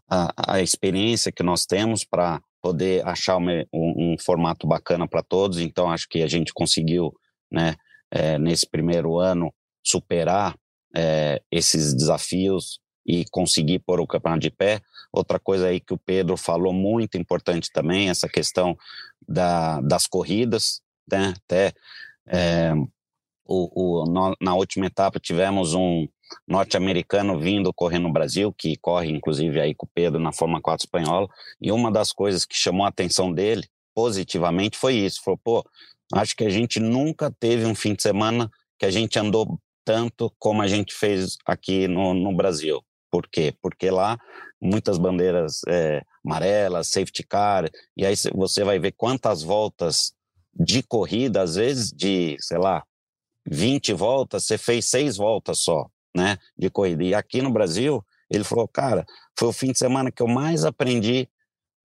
[0.09, 5.59] a, a experiência que nós temos para poder achar um, um, formato bacana para todos.
[5.59, 7.13] Então, acho que a gente conseguiu,
[7.51, 7.75] né,
[8.11, 9.53] é, nesse primeiro ano,
[9.85, 10.57] superar
[10.95, 14.81] é, esses desafios e conseguir pôr o campeonato de pé.
[15.13, 18.77] Outra coisa aí que o Pedro falou muito importante também, essa questão
[19.29, 21.35] da, das corridas, né?
[21.45, 21.73] Até
[22.29, 22.73] é,
[23.45, 26.07] o, o, na última etapa tivemos um
[26.47, 30.87] norte-americano vindo correr no Brasil, que corre inclusive aí com o Pedro na Fórmula 4
[30.87, 31.29] espanhola,
[31.61, 35.65] e uma das coisas que chamou a atenção dele positivamente foi isso, falou, pô,
[36.15, 40.33] acho que a gente nunca teve um fim de semana que a gente andou tanto
[40.39, 42.83] como a gente fez aqui no, no Brasil.
[43.11, 43.55] Por quê?
[43.61, 44.19] Porque lá
[44.61, 50.15] muitas bandeiras é, amarelas, safety car, e aí você vai ver quantas voltas
[50.55, 52.85] de corrida, às vezes de, sei lá,
[53.47, 57.03] 20 voltas, você fez seis voltas só, né, de corrida.
[57.05, 59.05] E aqui no Brasil, ele falou, cara,
[59.39, 61.29] foi o fim de semana que eu mais aprendi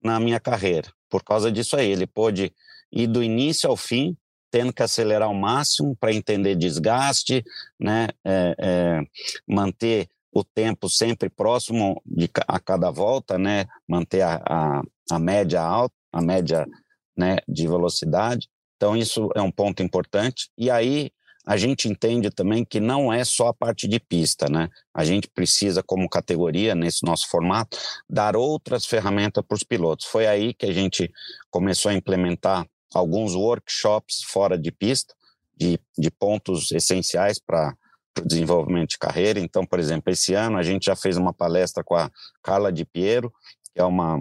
[0.02, 0.92] na minha carreira.
[1.08, 2.52] Por causa disso aí, ele pôde
[2.92, 4.16] ir do início ao fim,
[4.50, 7.44] tendo que acelerar ao máximo para entender desgaste,
[7.78, 9.02] né, é, é,
[9.46, 13.66] manter o tempo sempre próximo de, a cada volta, né?
[13.88, 16.66] Manter a, a, a média alta, a média
[17.16, 18.48] né, de velocidade.
[18.76, 20.50] Então, isso é um ponto importante.
[20.56, 21.10] E aí,
[21.48, 24.68] a gente entende também que não é só a parte de pista, né?
[24.92, 30.04] A gente precisa, como categoria, nesse nosso formato, dar outras ferramentas para os pilotos.
[30.04, 31.10] Foi aí que a gente
[31.50, 35.14] começou a implementar alguns workshops fora de pista,
[35.56, 37.74] de, de pontos essenciais para
[38.18, 39.40] o desenvolvimento de carreira.
[39.40, 42.10] Então, por exemplo, esse ano a gente já fez uma palestra com a
[42.42, 43.32] Carla Di Piero,
[43.72, 44.18] que é uma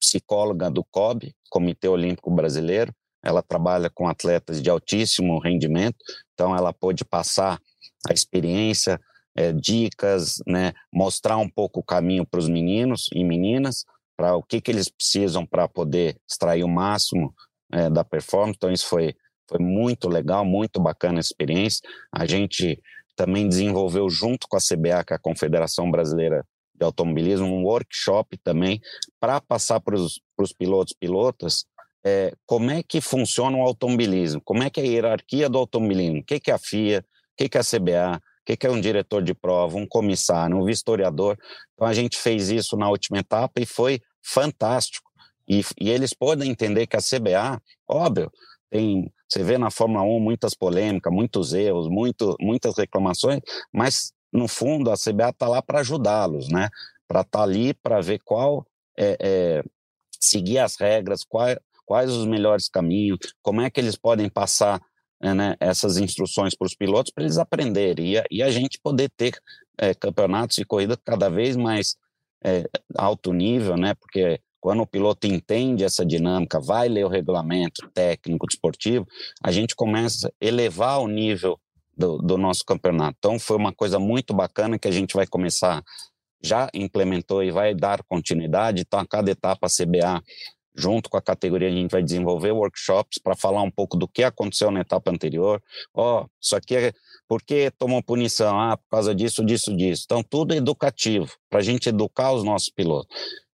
[0.00, 2.94] psicóloga do COB, Comitê Olímpico Brasileiro.
[3.24, 5.96] Ela trabalha com atletas de altíssimo rendimento,
[6.34, 7.60] então ela pôde passar
[8.08, 9.00] a experiência,
[9.34, 13.84] é, dicas, né, mostrar um pouco o caminho para os meninos e meninas,
[14.16, 17.34] para o que, que eles precisam para poder extrair o máximo
[17.72, 18.56] é, da performance.
[18.56, 19.14] Então, isso foi,
[19.48, 21.80] foi muito legal, muito bacana a experiência.
[22.12, 22.80] A gente
[23.16, 28.36] também desenvolveu junto com a CBA, que é a Confederação Brasileira de Automobilismo, um workshop
[28.38, 28.80] também
[29.20, 30.20] para passar para os
[30.58, 31.64] pilotos pilotas
[32.04, 36.20] é, como é que funciona o automobilismo, como é que é a hierarquia do automobilismo,
[36.20, 38.66] o que, que é a FIA, o que, que é a CBA, o que, que
[38.66, 41.36] é um diretor de prova, um comissário, um vistoriador.
[41.74, 45.10] Então a gente fez isso na última etapa e foi fantástico.
[45.48, 48.30] E, e eles podem entender que a CBA, óbvio,
[48.70, 53.40] tem, você vê na Fórmula 1 muitas polêmicas, muitos erros, muito, muitas reclamações,
[53.72, 56.68] mas no fundo a CBA está lá para ajudá-los, né?
[57.06, 59.64] Para estar tá ali para ver qual é, é,
[60.18, 61.48] seguir as regras, qual,
[61.92, 64.80] quais os melhores caminhos, como é que eles podem passar
[65.22, 68.80] é, né, essas instruções para os pilotos para eles aprenderem e a, e a, gente
[68.82, 69.38] poder ter
[69.76, 71.96] é, campeonatos de corrida cada vez mais
[72.42, 72.64] é,
[72.96, 73.92] alto nível, né?
[73.92, 79.06] Porque quando o piloto entende essa dinâmica, vai ler o regulamento técnico desportivo,
[79.44, 81.60] a gente começa a elevar o nível
[81.94, 83.16] do, do, nosso campeonato.
[83.18, 85.82] Então, foi uma coisa muito bacana que a gente vai começar,
[86.42, 88.80] já implementou e vai dar continuidade.
[88.80, 90.22] Então, a cada etapa, a CBA,
[90.74, 94.22] junto com a categoria, a gente vai desenvolver workshops para falar um pouco do que
[94.22, 95.62] aconteceu na etapa anterior.
[95.94, 96.92] Ó, oh, isso aqui é
[97.28, 98.58] por que tomou punição?
[98.58, 100.02] Ah, por causa disso, disso, disso.
[100.04, 103.08] Então, tudo educativo, para a gente educar os nossos pilotos.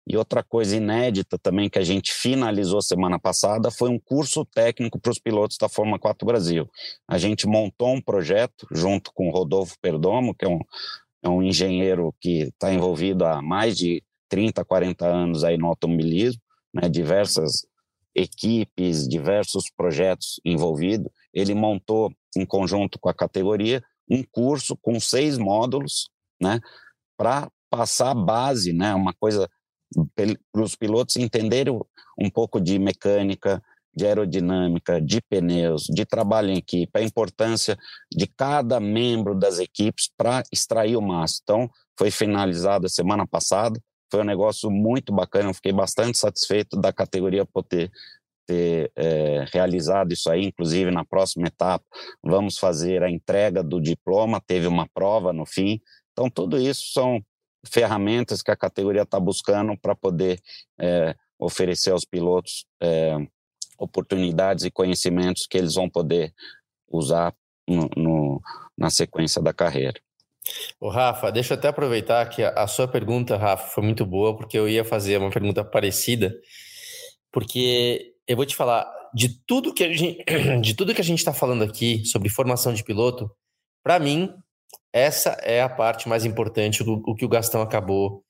[0.09, 4.99] E outra coisa inédita também que a gente finalizou semana passada foi um curso técnico
[4.99, 6.67] para os pilotos da Fórmula 4 Brasil.
[7.07, 10.59] A gente montou um projeto junto com o Rodolfo Perdomo, que é um,
[11.23, 16.41] é um engenheiro que está envolvido há mais de 30, 40 anos aí no automobilismo,
[16.73, 17.65] né, diversas
[18.15, 21.11] equipes, diversos projetos envolvidos.
[21.33, 26.09] Ele montou, em conjunto com a categoria, um curso com seis módulos,
[26.41, 26.59] né,
[27.17, 29.49] para passar a base, né, uma coisa
[30.15, 31.79] para os pilotos entenderem
[32.19, 33.61] um pouco de mecânica,
[33.95, 37.77] de aerodinâmica, de pneus, de trabalho em equipe, a importância
[38.11, 41.41] de cada membro das equipes para extrair o máximo.
[41.43, 46.79] Então, foi finalizado a semana passada, foi um negócio muito bacana, eu fiquei bastante satisfeito
[46.79, 47.91] da categoria poder
[48.45, 51.85] ter é, realizado isso aí, inclusive na próxima etapa
[52.23, 55.79] vamos fazer a entrega do diploma, teve uma prova no fim,
[56.11, 57.23] então tudo isso são
[57.65, 60.39] ferramentas que a categoria está buscando para poder
[60.79, 63.17] é, oferecer aos pilotos é,
[63.77, 66.33] oportunidades e conhecimentos que eles vão poder
[66.87, 67.33] usar
[67.67, 68.41] no, no,
[68.77, 69.99] na sequência da carreira.
[70.79, 74.35] O Rafa, deixa eu até aproveitar que a, a sua pergunta, Rafa, foi muito boa,
[74.35, 76.33] porque eu ia fazer uma pergunta parecida,
[77.31, 80.23] porque eu vou te falar, de tudo que a gente,
[80.61, 83.29] de tudo que a gente está falando aqui sobre formação de piloto,
[83.83, 84.29] para mim,
[84.93, 88.23] essa é a parte mais importante, o, o que o Gastão acabou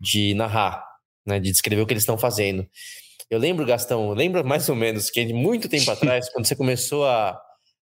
[0.00, 0.84] de narrar,
[1.26, 2.66] né, de descrever o que eles estão fazendo.
[3.30, 7.38] Eu lembro, Gastão, lembro mais ou menos que muito tempo atrás, quando você começou a,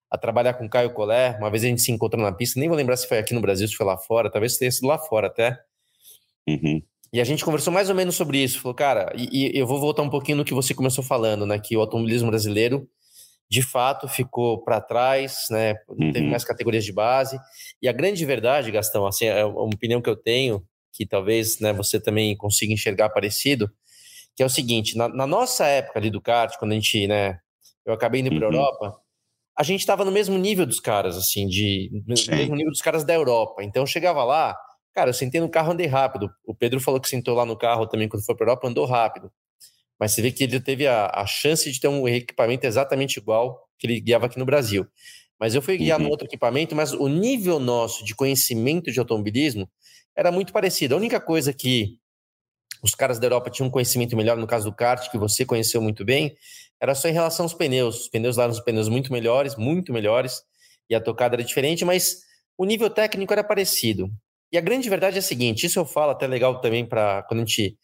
[0.09, 2.77] a trabalhar com Caio Collet, uma vez a gente se encontrou na pista, nem vou
[2.77, 5.27] lembrar se foi aqui no Brasil, se foi lá fora, talvez tenha sido lá fora
[5.27, 5.59] até.
[6.47, 6.81] Uhum.
[7.11, 8.61] E a gente conversou mais ou menos sobre isso.
[8.61, 11.59] Falou, cara, e, e, eu vou voltar um pouquinho no que você começou falando, né?
[11.59, 12.87] Que o automobilismo brasileiro,
[13.49, 15.75] de fato, ficou para trás, né?
[15.87, 16.11] Uhum.
[16.11, 17.39] Teve mais categorias de base.
[17.81, 21.71] E a grande verdade, Gastão, assim, é uma opinião que eu tenho, que talvez né,
[21.71, 23.71] você também consiga enxergar parecido,
[24.35, 27.39] que é o seguinte: na, na nossa época ali do kart, quando a gente, né?
[27.85, 28.53] Eu acabei indo para uhum.
[28.53, 28.99] Europa,
[29.57, 33.03] a gente estava no mesmo nível dos caras, assim, de no mesmo nível dos caras
[33.03, 33.63] da Europa.
[33.63, 34.55] Então eu chegava lá,
[34.97, 36.27] Cara, eu sentei no carro, andei rápido.
[36.43, 39.31] O Pedro falou que sentou lá no carro também quando foi para Europa, andou rápido.
[39.99, 43.69] Mas você vê que ele teve a, a, chance de ter um equipamento exatamente igual
[43.77, 44.87] que ele guiava aqui no Brasil.
[45.39, 46.05] Mas eu fui guiar uhum.
[46.05, 49.69] no outro equipamento, mas o nível nosso de conhecimento de automobilismo
[50.15, 50.95] era muito parecido.
[50.95, 51.99] A única coisa que
[52.81, 55.79] os caras da Europa tinham um conhecimento melhor, no caso do kart, que você conheceu
[55.79, 56.35] muito bem,
[56.81, 58.01] era só em relação aos pneus.
[58.01, 60.43] Os pneus lá eram os pneus muito melhores, muito melhores,
[60.89, 62.21] e a tocada era diferente, mas
[62.57, 64.09] o nível técnico era parecido.
[64.51, 67.41] E a grande verdade é a seguinte: isso eu falo até legal também para quando
[67.41, 67.77] a gente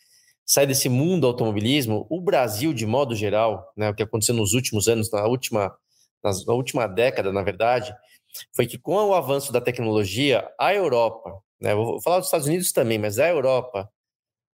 [0.45, 4.53] sai desse mundo do automobilismo, o Brasil, de modo geral, né, o que aconteceu nos
[4.53, 5.73] últimos anos, na última,
[6.23, 7.95] na última década, na verdade,
[8.53, 12.71] foi que com o avanço da tecnologia, a Europa, né, vou falar dos Estados Unidos
[12.73, 13.89] também, mas a Europa,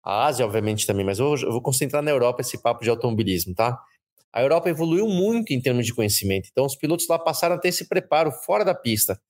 [0.02, 3.54] a Ásia, obviamente, também, mas eu, eu vou concentrar na Europa esse papo de automobilismo,
[3.54, 3.78] tá?
[4.34, 7.68] A Europa evoluiu muito em termos de conhecimento, então os pilotos lá passaram a ter
[7.68, 9.20] esse preparo fora da pista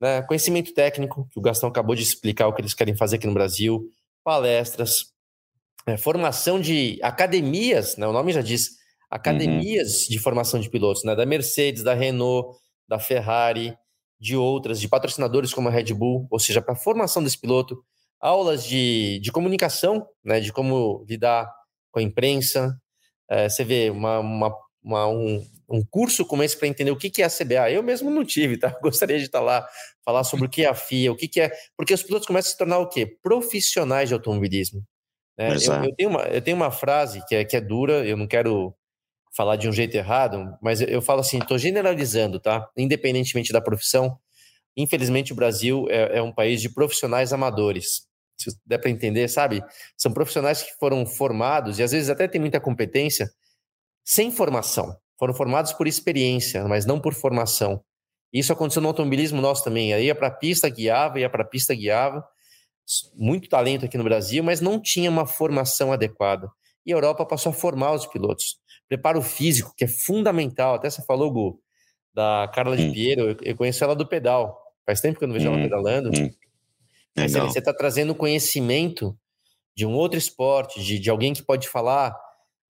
[0.00, 3.26] né, conhecimento técnico, que o Gastão acabou de explicar o que eles querem fazer aqui
[3.26, 3.88] no Brasil,
[4.22, 5.12] palestras,
[5.86, 8.70] é, formação de academias, né, o nome já diz,
[9.10, 10.08] academias uhum.
[10.10, 13.76] de formação de pilotos, né, da Mercedes, da Renault, da Ferrari,
[14.18, 17.82] de outras, de patrocinadores como a Red Bull, ou seja, para a formação desse piloto,
[18.20, 21.50] aulas de, de comunicação, né, de como lidar
[21.90, 22.76] com a imprensa,
[23.28, 27.10] é, você vê uma, uma, uma um, um curso como esse para entender o que,
[27.10, 27.70] que é a CBA.
[27.70, 28.68] Eu mesmo não tive, tá?
[28.82, 29.66] Gostaria de estar lá,
[30.04, 31.52] falar sobre o que é a FIA, o que, que é.
[31.76, 33.06] Porque os pilotos começam a se tornar o quê?
[33.22, 34.82] Profissionais de automobilismo.
[35.38, 35.48] Né?
[35.50, 38.26] Eu, eu, tenho uma, eu tenho uma frase que é, que é dura, eu não
[38.26, 38.74] quero
[39.36, 42.68] falar de um jeito errado, mas eu, eu falo assim: estou generalizando, tá?
[42.76, 44.18] Independentemente da profissão,
[44.76, 48.05] infelizmente o Brasil é, é um país de profissionais amadores.
[48.36, 49.62] Se der para entender, sabe?
[49.96, 53.30] São profissionais que foram formados e às vezes até têm muita competência
[54.04, 57.82] sem formação foram formados por experiência, mas não por formação.
[58.32, 59.94] Isso aconteceu no automobilismo nosso também.
[59.94, 62.24] Aí ia para a pista, guiava, ia para a pista, guiava.
[63.14, 66.48] Muito talento aqui no Brasil, mas não tinha uma formação adequada.
[66.84, 68.58] E a Europa passou a formar os pilotos.
[68.88, 70.74] Preparo físico, que é fundamental.
[70.74, 71.60] Até você falou, Gu,
[72.14, 73.36] da Carla de Piero.
[73.42, 74.60] Eu conheço ela do pedal.
[74.84, 76.10] Faz tempo que eu não vejo hum, ela pedalando.
[77.16, 79.16] Mas você está trazendo conhecimento
[79.76, 82.16] de um outro esporte, de, de alguém que pode falar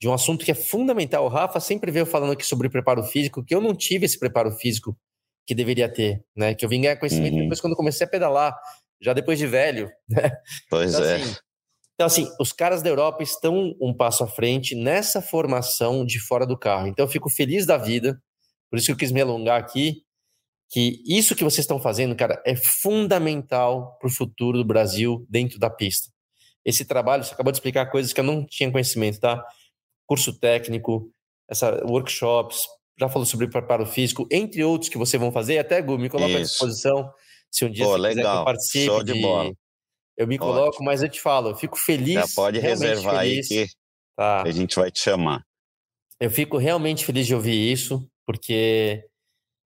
[0.01, 1.25] de um assunto que é fundamental.
[1.25, 4.51] O Rafa sempre veio falando aqui sobre preparo físico, que eu não tive esse preparo
[4.53, 4.97] físico
[5.47, 6.55] que deveria ter, né?
[6.55, 7.43] Que eu vim ganhar conhecimento uhum.
[7.43, 8.55] depois quando comecei a pedalar,
[9.01, 10.31] já depois de velho, né?
[10.69, 11.15] Pois então, é.
[11.17, 11.37] Assim,
[11.95, 16.47] então, assim, os caras da Europa estão um passo à frente nessa formação de fora
[16.47, 16.89] do carro.
[16.89, 18.21] Então, eu fico feliz da vida,
[18.71, 20.03] por isso que eu quis me alongar aqui,
[20.71, 25.59] que isso que vocês estão fazendo, cara, é fundamental para o futuro do Brasil dentro
[25.59, 26.11] da pista.
[26.65, 29.45] Esse trabalho, você acabou de explicar coisas que eu não tinha conhecimento, tá?
[30.07, 31.11] curso técnico,
[31.49, 32.67] essa workshops,
[32.99, 35.59] já falou sobre preparo físico, entre outros que vocês vão fazer.
[35.59, 36.39] Até, Gu, me coloca Isso.
[36.39, 37.13] à disposição
[37.51, 38.15] se um dia Pô, você legal.
[38.15, 38.87] quiser que eu participe.
[38.87, 39.53] Show de, de bola.
[40.17, 40.87] Eu me coloco, Ótimo.
[40.87, 42.15] mas eu te falo, eu fico feliz.
[42.15, 43.51] Já pode reservar feliz.
[43.51, 43.73] aí que
[44.17, 44.43] tá.
[44.43, 45.45] a gente vai te chamar.
[46.19, 49.05] Eu fico realmente feliz de ouvir isso, porque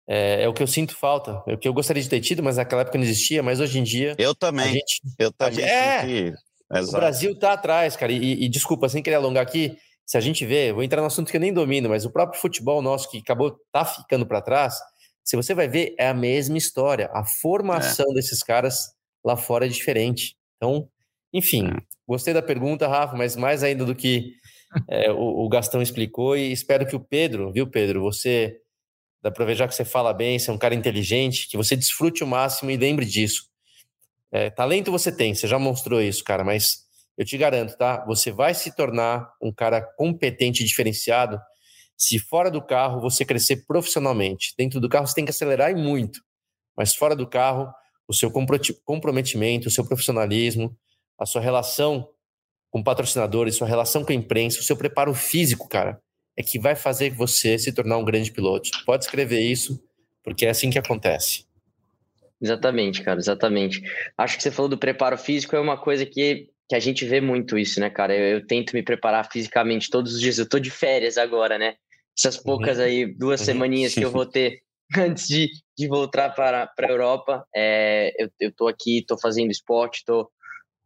[0.08, 1.42] é, é, o que eu sinto falta.
[1.46, 3.78] É o que eu gostaria de ter tido, mas naquela época não existia, mas hoje
[3.78, 4.14] em dia.
[4.18, 4.72] Eu também.
[4.72, 5.64] Gente, eu também.
[5.64, 6.32] É,
[6.70, 8.12] o Brasil está atrás, cara.
[8.12, 11.30] E, e, desculpa, sem querer alongar aqui, se a gente vê, vou entrar no assunto
[11.30, 14.74] que eu nem domino, mas o próprio futebol nosso que acabou tá ficando para trás,
[15.22, 17.10] se você vai ver, é a mesma história.
[17.12, 18.14] A formação é.
[18.14, 18.90] desses caras
[19.24, 20.36] lá fora é diferente.
[20.56, 20.88] Então,
[21.32, 21.76] enfim, é.
[22.06, 24.32] gostei da pergunta, Rafa, mas mais ainda do que
[24.88, 28.56] é, o, o, Gastão explicou, e espero que o Pedro, viu, Pedro, você,
[29.24, 31.74] dá para ver já que você fala bem, você é um cara inteligente, que você
[31.74, 33.48] desfrute o máximo e lembre disso.
[34.30, 36.84] É, talento você tem, você já mostrou isso, cara, mas
[37.16, 38.04] eu te garanto, tá?
[38.04, 41.40] Você vai se tornar um cara competente e diferenciado
[41.96, 44.52] se fora do carro você crescer profissionalmente.
[44.58, 46.20] Dentro do carro você tem que acelerar e muito,
[46.76, 47.72] mas fora do carro,
[48.06, 50.76] o seu comprometimento, o seu profissionalismo,
[51.18, 52.06] a sua relação
[52.68, 55.98] com patrocinadores, sua relação com a imprensa, o seu preparo físico, cara,
[56.36, 58.70] é que vai fazer você se tornar um grande piloto.
[58.84, 59.82] Pode escrever isso,
[60.22, 61.46] porque é assim que acontece.
[62.40, 63.82] Exatamente, cara, exatamente.
[64.18, 67.20] Acho que você falou do preparo físico, é uma coisa que, que a gente vê
[67.20, 68.14] muito isso, né, cara?
[68.14, 70.38] Eu, eu tento me preparar fisicamente todos os dias.
[70.38, 71.76] Eu tô de férias agora, né?
[72.16, 72.84] Essas poucas uhum.
[72.84, 73.46] aí, duas uhum.
[73.46, 74.62] semaninhas que eu vou ter
[74.96, 77.46] antes de, de voltar para a Europa.
[77.54, 80.30] É, eu, eu tô aqui, tô fazendo esporte, tô,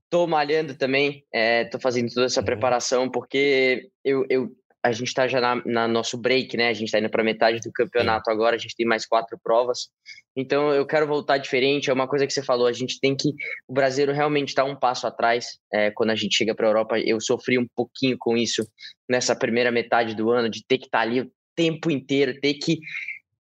[0.09, 2.47] tô malhando também, é, tô fazendo toda essa uhum.
[2.47, 4.51] preparação, porque eu, eu,
[4.83, 6.69] a gente está já na, na, nosso break, né?
[6.69, 9.89] A gente está indo para metade do campeonato agora, a gente tem mais quatro provas.
[10.37, 11.91] Então eu quero voltar diferente.
[11.91, 13.31] É uma coisa que você falou, a gente tem que.
[13.67, 16.99] O brasileiro realmente está um passo atrás é, quando a gente chega para a Europa.
[16.99, 18.67] Eu sofri um pouquinho com isso
[19.09, 22.55] nessa primeira metade do ano, de ter que estar tá ali o tempo inteiro, ter
[22.55, 22.79] que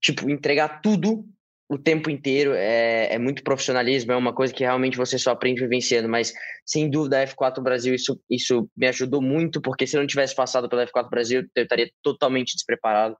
[0.00, 1.24] tipo, entregar tudo
[1.68, 2.54] o tempo inteiro.
[2.54, 6.08] É, é muito profissionalismo, é uma coisa que realmente você só aprende vivenciando.
[6.08, 6.32] Mas,
[6.64, 10.34] sem dúvida, a F4 Brasil, isso, isso me ajudou muito, porque se eu não tivesse
[10.34, 13.16] passado pela F4 Brasil, eu estaria totalmente despreparado.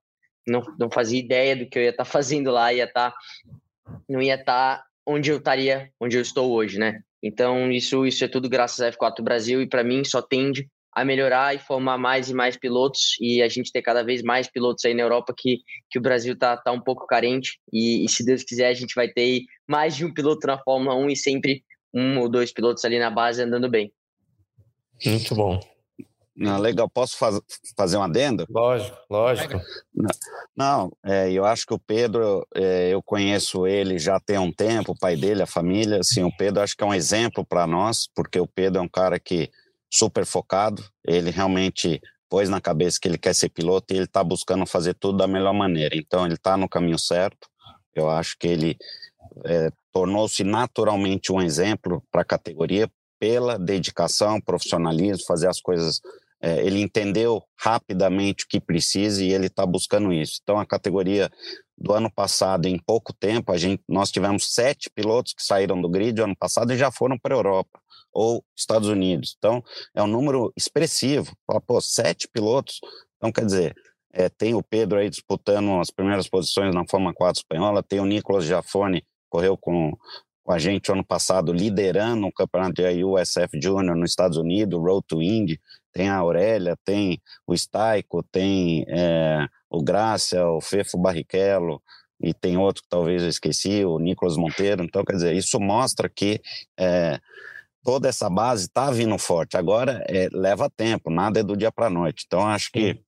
[0.47, 3.11] Não, não fazia ideia do que eu ia estar tá fazendo lá, ia estar.
[3.11, 3.17] Tá,
[4.09, 7.01] não ia estar tá onde eu estaria, onde eu estou hoje, né?
[7.23, 11.05] Então, isso, isso é tudo graças à F4 Brasil e para mim só tende a
[11.05, 14.85] melhorar e formar mais e mais pilotos e a gente ter cada vez mais pilotos
[14.85, 15.59] aí na Europa que,
[15.91, 18.95] que o Brasil tá, tá um pouco carente e, e se Deus quiser a gente
[18.95, 22.85] vai ter mais de um piloto na Fórmula 1 e sempre um ou dois pilotos
[22.85, 23.93] ali na base andando bem.
[25.05, 25.61] Muito bom.
[26.39, 27.41] Não, legal, posso faz,
[27.77, 28.47] fazer um adendo?
[28.49, 29.61] Lógico, lógico.
[30.57, 34.93] Não, é, eu acho que o Pedro, é, eu conheço ele já tem um tempo,
[34.93, 38.09] o pai dele, a família, assim, o Pedro acho que é um exemplo para nós,
[38.15, 39.51] porque o Pedro é um cara que
[39.91, 44.23] super focado, ele realmente pôs na cabeça que ele quer ser piloto e ele está
[44.23, 45.97] buscando fazer tudo da melhor maneira.
[45.97, 47.49] Então, ele está no caminho certo.
[47.95, 48.77] Eu acho que ele
[49.45, 56.01] é, tornou-se naturalmente um exemplo para a categoria pela dedicação, profissionalismo, fazer as coisas.
[56.41, 60.39] É, ele entendeu rapidamente o que precisa e ele está buscando isso.
[60.43, 61.31] Então, a categoria
[61.81, 65.89] do ano passado, em pouco tempo, a gente, nós tivemos sete pilotos que saíram do
[65.89, 67.81] grid ano passado e já foram para a Europa
[68.13, 69.37] ou Estados Unidos.
[69.39, 69.63] Então,
[69.95, 71.33] é um número expressivo.
[71.67, 72.81] Pô, sete pilotos.
[73.17, 73.77] Então, quer dizer,
[74.13, 78.05] é, tem o Pedro aí disputando as primeiras posições na Fórmula 4 espanhola, tem o
[78.05, 79.97] Nicolas Giafone, correu com,
[80.43, 85.07] com a gente ano passado, liderando o campeonato de USF Junior nos Estados Unidos, Road
[85.07, 85.61] to Indy,
[85.99, 91.83] tem a Aurélia, tem o Staico, tem é, o Grácia, o Fefo Barrichello,
[92.21, 94.85] e tem outro que talvez eu esqueci, o Nicolas Monteiro.
[94.85, 96.41] Então, quer dizer, isso mostra que
[96.79, 97.19] é,
[97.83, 99.57] toda essa base está vindo forte.
[99.57, 102.23] Agora é, leva tempo, nada é do dia para a noite.
[102.29, 103.01] Então acho que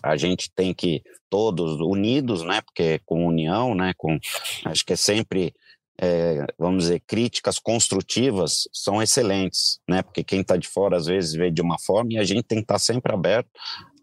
[0.00, 2.60] a gente tem que todos unidos, né?
[2.60, 3.92] Porque com união, né?
[3.96, 4.16] Com
[4.64, 5.52] acho que é sempre
[6.00, 10.00] é, vamos dizer, críticas construtivas são excelentes, né?
[10.00, 12.58] Porque quem está de fora às vezes vê de uma forma e a gente tem
[12.58, 13.48] que estar tá sempre aberto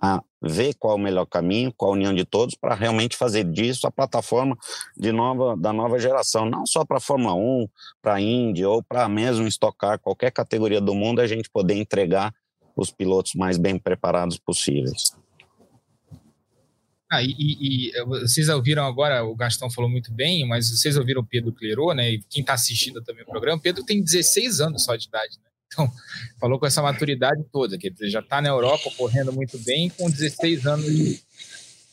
[0.02, 3.46] a ver qual é o melhor caminho, qual a união de todos, para realmente fazer
[3.46, 4.58] disso a plataforma
[4.96, 7.68] de nova, da nova geração, não só para a Fórmula 1,
[8.02, 12.34] para a Indy ou para mesmo estocar qualquer categoria do mundo, a gente poder entregar
[12.76, 15.16] os pilotos mais bem preparados possíveis.
[17.16, 21.22] Ah, e, e, e, vocês ouviram agora, o Gastão falou muito bem, mas vocês ouviram
[21.22, 22.12] o Pedro Clerô, né?
[22.12, 25.50] E quem está assistindo também o programa, Pedro tem 16 anos só de idade, né?
[25.68, 25.92] Então,
[26.40, 30.10] falou com essa maturidade toda, que ele já está na Europa correndo muito bem, com
[30.10, 31.20] 16 anos de,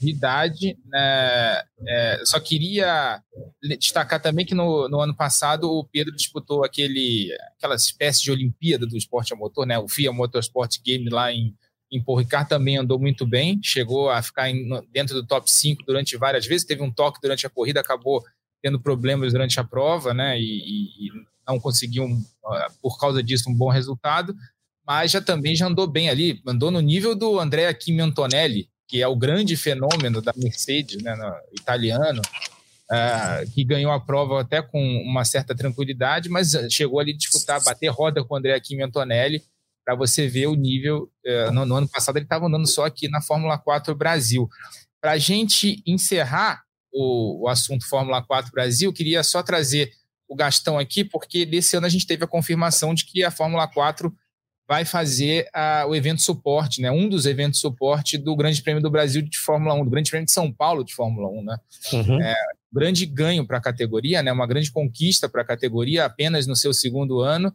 [0.00, 0.78] de idade.
[0.86, 1.62] Né?
[1.86, 3.20] É, só queria
[3.78, 8.86] destacar também que no, no, ano passado o Pedro disputou aquele, aquela espécie de Olimpíada
[8.86, 9.78] do esporte a motor, né?
[9.78, 11.56] o FIA Motorsport Game lá em,
[11.92, 15.84] em Paul Ricard também andou muito bem, chegou a ficar em, dentro do top 5
[15.86, 18.24] durante várias vezes, teve um toque durante a corrida, acabou
[18.62, 20.40] tendo problemas durante a prova, né?
[20.40, 21.10] E, e,
[21.46, 22.08] não conseguiu,
[22.80, 24.34] por causa disso, um bom resultado,
[24.86, 29.02] mas já também já andou bem ali, andou no nível do Andrea Kimi Antonelli, que
[29.02, 32.22] é o grande fenômeno da Mercedes, né, no, italiano,
[32.90, 37.62] uh, que ganhou a prova até com uma certa tranquilidade, mas chegou ali a disputar,
[37.62, 39.42] bater roda com o Andrea Kimi Antonelli,
[39.84, 41.10] para você ver o nível.
[41.24, 44.48] Uh, no, no, ano passado ele estava andando só aqui na Fórmula 4 Brasil.
[45.00, 46.62] Para a gente encerrar
[46.92, 49.92] o, o assunto Fórmula 4 Brasil, queria só trazer
[50.28, 53.68] o Gastão aqui, porque desse ano a gente teve a confirmação de que a Fórmula
[53.68, 54.12] 4
[54.66, 56.90] vai fazer a, o evento suporte, né?
[56.90, 60.26] Um dos eventos suporte do Grande Prêmio do Brasil de Fórmula 1, do Grande Prêmio
[60.26, 61.56] de São Paulo de Fórmula 1, né?
[61.92, 62.22] Uhum.
[62.22, 62.34] É,
[62.72, 64.32] grande ganho para a categoria, né?
[64.32, 67.54] Uma grande conquista para a categoria apenas no seu segundo ano.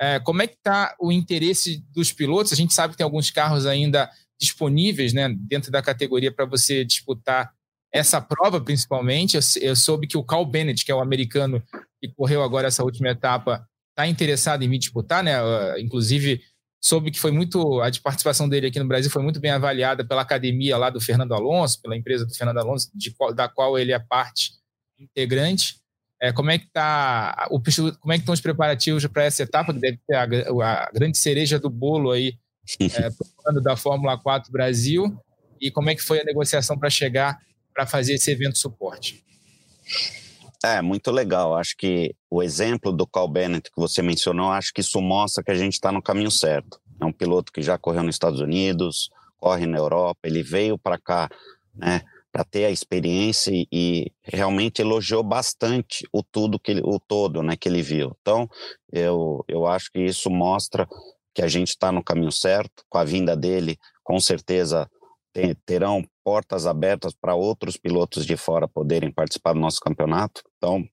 [0.00, 2.52] É, como é que está o interesse dos pilotos?
[2.52, 5.34] A gente sabe que tem alguns carros ainda disponíveis, né?
[5.36, 7.52] Dentro da categoria para você disputar
[7.92, 9.36] essa prova, principalmente.
[9.36, 11.62] Eu, eu soube que o Cal Bennett, que é o americano
[12.00, 15.32] que correu agora essa última etapa, está interessado em me disputar, né?
[15.80, 16.40] Inclusive,
[16.80, 20.22] soube que foi muito a participação dele aqui no Brasil foi muito bem avaliada pela
[20.22, 23.98] academia lá do Fernando Alonso, pela empresa do Fernando Alonso, de, da qual ele é
[23.98, 24.52] parte
[24.98, 25.80] integrante.
[26.20, 27.60] É, como é que tá o
[28.00, 31.16] como é que estão os preparativos para essa etapa que deve ser a, a, grande
[31.16, 32.36] cereja do bolo aí
[32.80, 35.16] é, da Fórmula 4 Brasil
[35.60, 37.38] e como é que foi a negociação para chegar
[37.72, 39.24] para fazer esse evento suporte?
[40.64, 41.56] É, muito legal.
[41.56, 45.52] Acho que o exemplo do Carl Bennett que você mencionou, acho que isso mostra que
[45.52, 46.80] a gente está no caminho certo.
[47.00, 50.98] É um piloto que já correu nos Estados Unidos, corre na Europa, ele veio para
[50.98, 51.30] cá,
[51.72, 52.02] né,
[52.38, 57.42] para ter a experiência e, e, realmente elogiou bastante o tudo que ele, o todo,
[57.42, 58.16] né, que ele viu.
[58.20, 58.48] Então,
[58.92, 60.86] eu eu acho que isso mostra
[61.34, 62.84] que a gente está no caminho certo.
[62.88, 64.88] Com a vinda dele, com certeza
[65.66, 70.42] terão portas abertas para outros pilotos de fora poderem participar do nosso campeonato.
[70.58, 70.84] Então,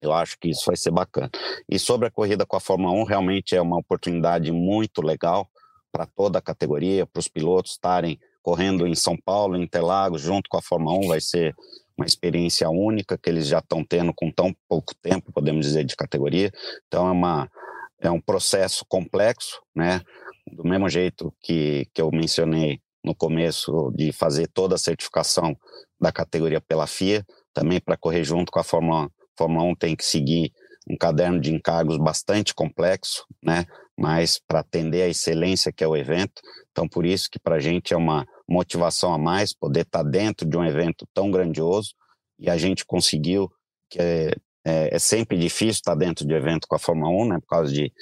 [0.00, 1.30] eu acho que isso vai ser bacana.
[1.68, 5.46] E sobre a corrida com a Fórmula 1, realmente é uma oportunidade muito legal
[5.92, 10.48] para toda a categoria, para os pilotos estarem correndo em São Paulo, em Interlagos, junto
[10.48, 11.52] com a Fórmula 1, vai ser
[11.98, 15.96] uma experiência única que eles já estão tendo com tão pouco tempo, podemos dizer, de
[15.96, 16.52] categoria.
[16.86, 17.50] Então é uma
[17.98, 20.00] é um processo complexo, né?
[20.46, 25.56] Do mesmo jeito que, que eu mencionei no começo de fazer toda a certificação
[26.00, 29.08] da categoria pela FIA, também para correr junto com a Fórmula 1.
[29.36, 30.52] Fórmula 1 tem que seguir
[30.88, 33.66] um caderno de encargos bastante complexo, né?
[33.98, 37.60] Mas para atender a excelência que é o evento, então por isso que para a
[37.60, 41.94] gente é uma motivação a mais poder estar tá dentro de um evento tão grandioso
[42.38, 43.50] e a gente conseguiu
[43.88, 44.32] que é,
[44.64, 47.38] é, é sempre difícil estar tá dentro de evento com a Fórmula 1, né?
[47.40, 47.92] Por causa de,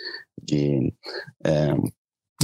[0.42, 0.92] de
[1.44, 1.74] é,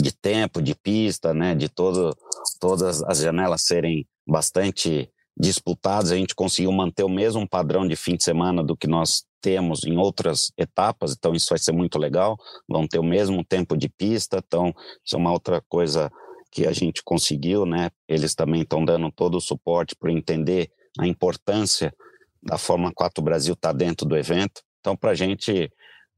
[0.01, 2.17] de tempo, de pista, né, de todo,
[2.59, 8.17] todas as janelas serem bastante disputadas, a gente conseguiu manter o mesmo padrão de fim
[8.17, 12.36] de semana do que nós temos em outras etapas, então isso vai ser muito legal,
[12.68, 14.72] vão ter o mesmo tempo de pista, então
[15.05, 16.11] isso é uma outra coisa
[16.51, 17.91] que a gente conseguiu, né?
[18.09, 21.95] Eles também estão dando todo o suporte para entender a importância
[22.43, 24.62] da Fórmula 4 Brasil estar tá dentro do evento.
[24.80, 25.70] Então, para a gente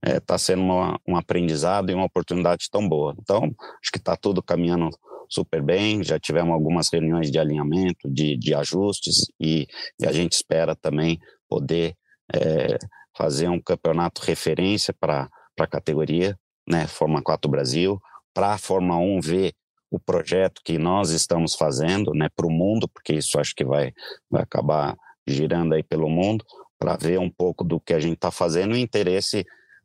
[0.04, 3.14] está é, tá sendo uma, um aprendizado e uma oportunidade tão boa.
[3.20, 3.44] Então,
[3.82, 4.90] acho que está tudo caminhando
[5.28, 9.66] super bem, já tivemos algumas reuniões de alinhamento, de, de ajustes, e,
[9.98, 11.18] e a gente espera também
[11.48, 11.96] poder
[12.34, 12.78] é,
[13.16, 16.38] fazer um campeonato referência para a categoria,
[16.68, 18.00] né, Fórmula 4 Brasil,
[18.34, 19.54] para a Fórmula 1 ver
[19.90, 23.92] o projeto que nós estamos fazendo né, para o mundo, porque isso acho que vai,
[24.30, 24.96] vai acabar
[25.26, 26.44] girando aí pelo mundo,
[26.78, 29.44] para ver um pouco do que a gente está fazendo o interesse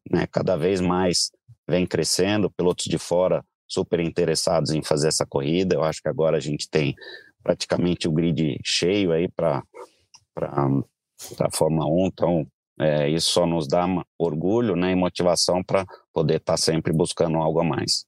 [0.10, 1.30] né, cada vez mais
[1.68, 5.76] vem crescendo, pilotos de fora super interessados em fazer essa corrida.
[5.76, 6.96] Eu acho que agora a gente tem
[7.44, 9.62] praticamente o grid cheio aí para
[10.38, 12.48] a Fórmula 1, então
[12.80, 13.86] é, isso só nos dá
[14.18, 18.06] orgulho né, e motivação para poder estar tá sempre buscando algo a mais.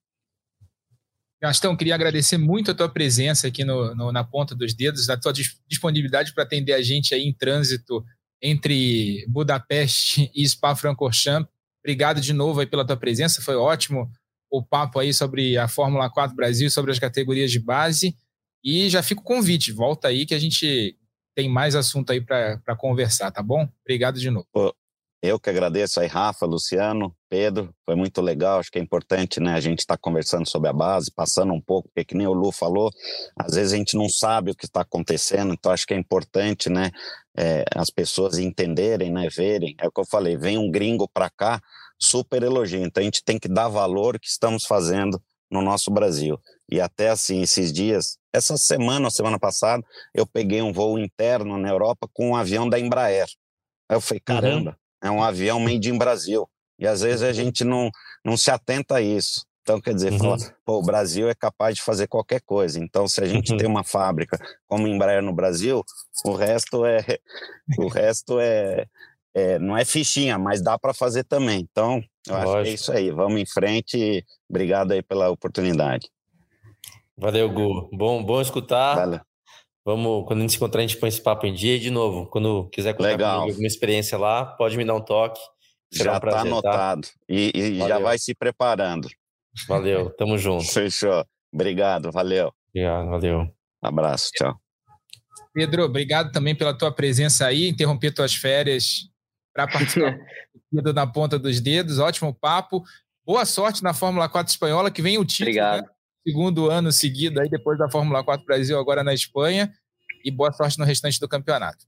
[1.41, 5.17] Gastão, queria agradecer muito a tua presença aqui no, no na ponta dos dedos, a
[5.17, 5.31] tua
[5.67, 8.03] disponibilidade para atender a gente aí em trânsito
[8.41, 11.49] entre Budapeste e Spa-Francorchamps.
[11.81, 14.11] Obrigado de novo aí pela tua presença, foi ótimo
[14.51, 18.15] o papo aí sobre a Fórmula 4 Brasil, sobre as categorias de base.
[18.63, 20.97] E já fica o convite, volta aí que a gente
[21.35, 23.67] tem mais assunto aí para conversar, tá bom?
[23.83, 24.47] Obrigado de novo.
[25.21, 29.53] Eu que agradeço aí, Rafa, Luciano, Pedro, foi muito legal, acho que é importante, né,
[29.53, 32.31] a gente estar tá conversando sobre a base, passando um pouco, porque que nem o
[32.31, 32.89] Lu falou,
[33.37, 36.69] às vezes a gente não sabe o que está acontecendo, então acho que é importante,
[36.69, 36.89] né,
[37.35, 39.75] é, as pessoas entenderem, né, verem.
[39.77, 41.61] É o que eu falei, vem um gringo para cá,
[41.97, 42.83] super elogio.
[42.83, 45.21] Então a gente tem que dar valor que estamos fazendo
[45.51, 46.39] no nosso Brasil.
[46.71, 51.57] E até assim, esses dias, essa semana ou semana passada, eu peguei um voo interno
[51.57, 53.27] na Europa com um avião da Embraer.
[53.89, 54.35] Aí eu falei, uhum.
[54.35, 56.47] caramba, é um avião made in Brasil.
[56.77, 57.89] E às vezes a gente não,
[58.23, 59.43] não se atenta a isso.
[59.61, 60.19] Então, quer dizer, uhum.
[60.19, 62.79] fala, pô, o Brasil é capaz de fazer qualquer coisa.
[62.79, 63.57] Então, se a gente uhum.
[63.57, 65.83] tem uma fábrica como Embraer no Brasil,
[66.23, 67.03] o resto é
[67.77, 68.85] o resto é,
[69.33, 71.67] é não é fichinha, mas dá para fazer também.
[71.71, 72.51] Então, eu Lógico.
[72.51, 73.11] acho que é isso aí.
[73.11, 74.25] Vamos em frente.
[74.49, 76.07] Obrigado aí pela oportunidade.
[77.19, 77.89] Valeu, Gu.
[77.91, 78.95] Bom, bom escutar.
[78.95, 79.19] Valeu.
[79.85, 81.89] Vamos, quando a gente se encontrar, a gente põe esse papo em dia e de
[81.89, 82.27] novo.
[82.27, 83.41] Quando quiser contar Legal.
[83.41, 85.39] alguma experiência lá, pode me dar um toque.
[85.91, 86.41] Será já está tá?
[86.41, 87.07] anotado.
[87.07, 87.13] Tá?
[87.27, 89.09] E, e já vai se preparando.
[89.67, 90.65] Valeu, tamo junto.
[90.65, 91.25] Fechou.
[91.51, 92.53] Obrigado, valeu.
[92.69, 93.53] Obrigado, valeu.
[93.81, 94.55] Abraço, tchau.
[95.53, 99.09] Pedro, obrigado também pela tua presença aí, interromper tuas férias
[99.53, 100.17] para participar
[100.93, 101.97] na ponta dos dedos.
[101.97, 102.83] Ótimo papo.
[103.25, 105.49] Boa sorte na Fórmula 4 espanhola, que vem o título.
[105.49, 105.81] Obrigado.
[105.81, 105.89] Né?
[106.27, 109.71] Segundo ano seguido aí, depois da Fórmula 4 Brasil, agora na Espanha.
[110.23, 111.85] E boa sorte no restante do campeonato.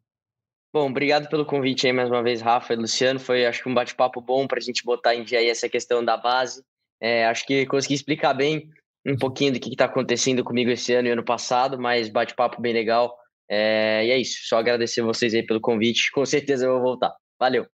[0.73, 3.19] Bom, obrigado pelo convite aí mais uma vez, Rafa e Luciano.
[3.19, 6.03] Foi, acho que, um bate-papo bom para a gente botar em dia aí essa questão
[6.03, 6.63] da base.
[7.01, 8.69] É, acho que consegui explicar bem
[9.05, 12.71] um pouquinho do que está acontecendo comigo esse ano e ano passado, mas bate-papo bem
[12.71, 13.13] legal.
[13.49, 16.09] É, e é isso, só agradecer vocês aí pelo convite.
[16.11, 17.13] Com certeza eu vou voltar.
[17.38, 17.65] Valeu.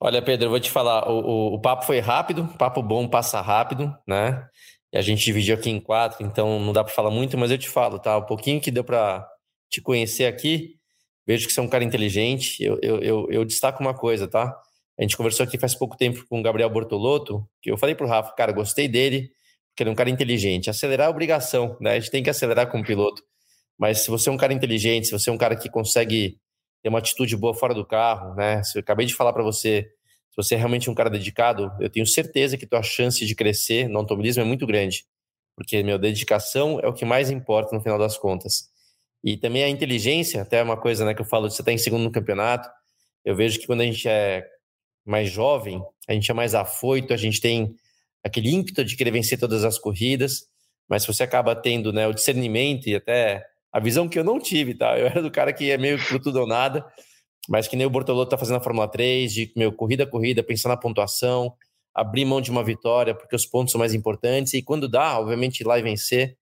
[0.00, 3.40] Olha, Pedro, eu vou te falar, o, o, o papo foi rápido, papo bom passa
[3.42, 4.48] rápido, né?
[4.94, 7.68] A gente dividiu aqui em quatro, então não dá para falar muito, mas eu te
[7.68, 8.16] falo, tá?
[8.16, 9.26] O pouquinho que deu para
[9.70, 10.76] te conhecer aqui,
[11.26, 12.62] vejo que você é um cara inteligente.
[12.62, 14.56] Eu, eu, eu, eu, destaco uma coisa, tá?
[14.98, 18.06] A gente conversou aqui faz pouco tempo com o Gabriel Bortolotto, que eu falei pro
[18.06, 19.30] Rafa, cara, gostei dele,
[19.70, 20.70] porque ele é um cara inteligente.
[20.70, 21.92] Acelerar é obrigação, né?
[21.92, 23.22] A gente tem que acelerar com o piloto.
[23.78, 26.38] Mas se você é um cara inteligente, se você é um cara que consegue
[26.82, 28.62] ter uma atitude boa fora do carro, né?
[28.64, 29.86] Se eu acabei de falar para você,
[30.38, 33.98] você é realmente um cara dedicado, eu tenho certeza que tua chance de crescer no
[33.98, 35.04] automobilismo é muito grande.
[35.56, 38.68] Porque, meu, dedicação é o que mais importa no final das contas.
[39.24, 42.04] E também a inteligência, até uma coisa né, que eu falo, você está em segundo
[42.04, 42.70] no campeonato.
[43.24, 44.46] Eu vejo que quando a gente é
[45.04, 47.74] mais jovem, a gente é mais afoito, a gente tem
[48.22, 50.44] aquele ímpeto de querer vencer todas as corridas,
[50.88, 54.72] mas você acaba tendo né, o discernimento e até a visão que eu não tive,
[54.72, 54.96] tá?
[54.96, 56.86] Eu era do cara que é meio tudo ou nada,
[57.48, 60.42] mas que nem o Bortolotto tá fazendo a Fórmula 3, de meu, corrida a corrida,
[60.42, 61.54] pensando na pontuação,
[61.94, 65.60] abrir mão de uma vitória, porque os pontos são mais importantes, e quando dá, obviamente,
[65.60, 66.36] ir lá e vencer,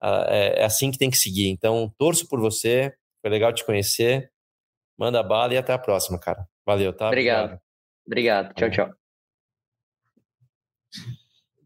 [0.00, 1.48] ah, é, é, assim que tem que seguir.
[1.48, 4.30] Então, torço por você, foi legal te conhecer.
[4.98, 6.46] Manda bala e até a próxima, cara.
[6.66, 7.06] Valeu, tá?
[7.06, 7.60] Obrigado.
[8.06, 8.54] Obrigado.
[8.54, 8.90] Tchau, tchau.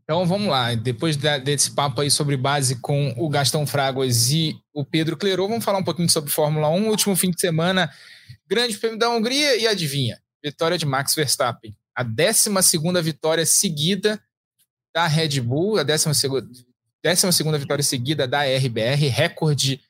[0.05, 4.85] Então vamos lá, depois desse papo aí sobre base com o Gastão Fraguas e o
[4.85, 6.89] Pedro Clerô, vamos falar um pouquinho sobre Fórmula 1.
[6.89, 7.89] Último fim de semana,
[8.47, 11.77] Grande Prêmio da Hungria e adivinha, vitória de Max Verstappen.
[11.95, 12.51] A 12
[13.03, 14.23] vitória seguida
[14.95, 16.09] da Red Bull, a 12
[17.03, 19.81] décima segunda vitória seguida da RBR, recorde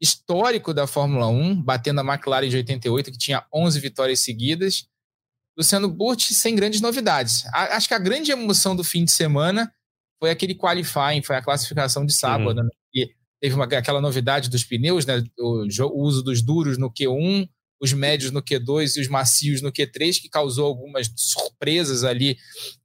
[0.00, 4.86] histórico da Fórmula 1, batendo a McLaren de 88, que tinha 11 vitórias seguidas.
[5.58, 7.44] Luciano Burti sem grandes novidades.
[7.46, 9.70] A, acho que a grande emoção do fim de semana
[10.18, 12.64] foi aquele qualifying, foi a classificação de sábado, uhum.
[12.64, 12.70] né?
[12.94, 13.10] E
[13.40, 15.22] teve uma, aquela novidade dos pneus, né?
[15.38, 17.48] O, o uso dos duros no Q1,
[17.80, 22.36] os médios no Q2 e os macios no Q3, que causou algumas surpresas ali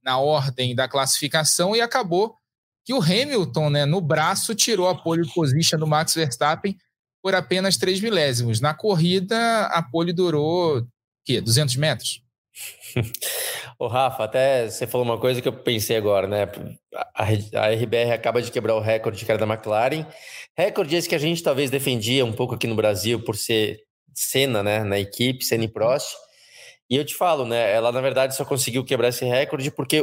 [0.02, 2.36] na ordem da classificação e acabou
[2.84, 6.76] que o Hamilton, né, no braço, tirou a pole position do Max Verstappen
[7.22, 8.60] por apenas 3 milésimos.
[8.60, 10.86] Na corrida, a pole durou,
[11.24, 12.22] quê, 200 metros?
[13.78, 16.48] O Rafa, até você falou uma coisa que eu pensei agora, né?
[17.14, 17.24] A,
[17.68, 20.06] RBR acaba de quebrar o recorde que era da McLaren.
[20.56, 23.85] Recorde esse que a gente talvez defendia um pouco aqui no Brasil por ser
[24.16, 24.82] cena, né?
[24.82, 26.14] Na equipe, Senna e Prost.
[26.88, 27.72] E eu te falo, né?
[27.72, 30.02] Ela na verdade só conseguiu quebrar esse recorde porque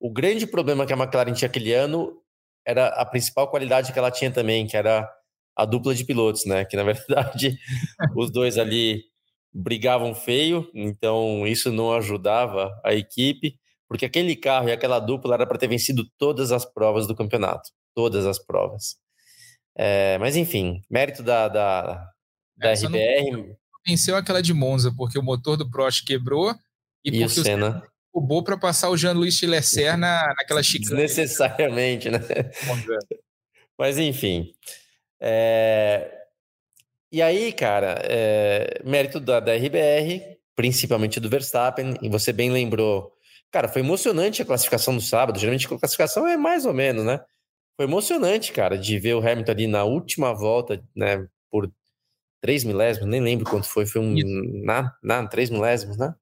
[0.00, 2.20] o grande problema que a McLaren tinha aquele ano
[2.66, 5.08] era a principal qualidade que ela tinha também, que era
[5.56, 6.64] a dupla de pilotos, né?
[6.64, 7.56] Que na verdade
[8.16, 9.02] os dois ali
[9.52, 13.56] brigavam feio, então isso não ajudava a equipe,
[13.88, 17.70] porque aquele carro e aquela dupla era para ter vencido todas as provas do campeonato,
[17.94, 18.96] todas as provas.
[19.76, 22.11] É, mas enfim, mérito da, da,
[22.56, 23.56] da é, RBR.
[23.86, 26.54] Venceu aquela de Monza, porque o motor do Prost quebrou
[27.04, 27.82] e, e porque o Senna
[28.14, 31.00] roubou para passar o Jean-Louis Lesser na, naquela chicane.
[31.00, 32.20] Necessariamente, né?
[33.78, 34.52] Mas enfim.
[35.20, 36.18] É...
[37.10, 38.80] E aí, cara, é...
[38.84, 43.12] mérito da, da RBR, principalmente do Verstappen, e você bem lembrou.
[43.50, 45.38] Cara, foi emocionante a classificação do sábado.
[45.38, 47.20] Geralmente a classificação é mais ou menos, né?
[47.76, 51.26] Foi emocionante, cara, de ver o Hamilton ali na última volta, né?
[51.50, 51.70] Por
[52.42, 53.86] três milésimos, nem lembro quanto foi.
[53.86, 54.14] Foi um.
[54.64, 56.14] Na, na, três milésimos, né?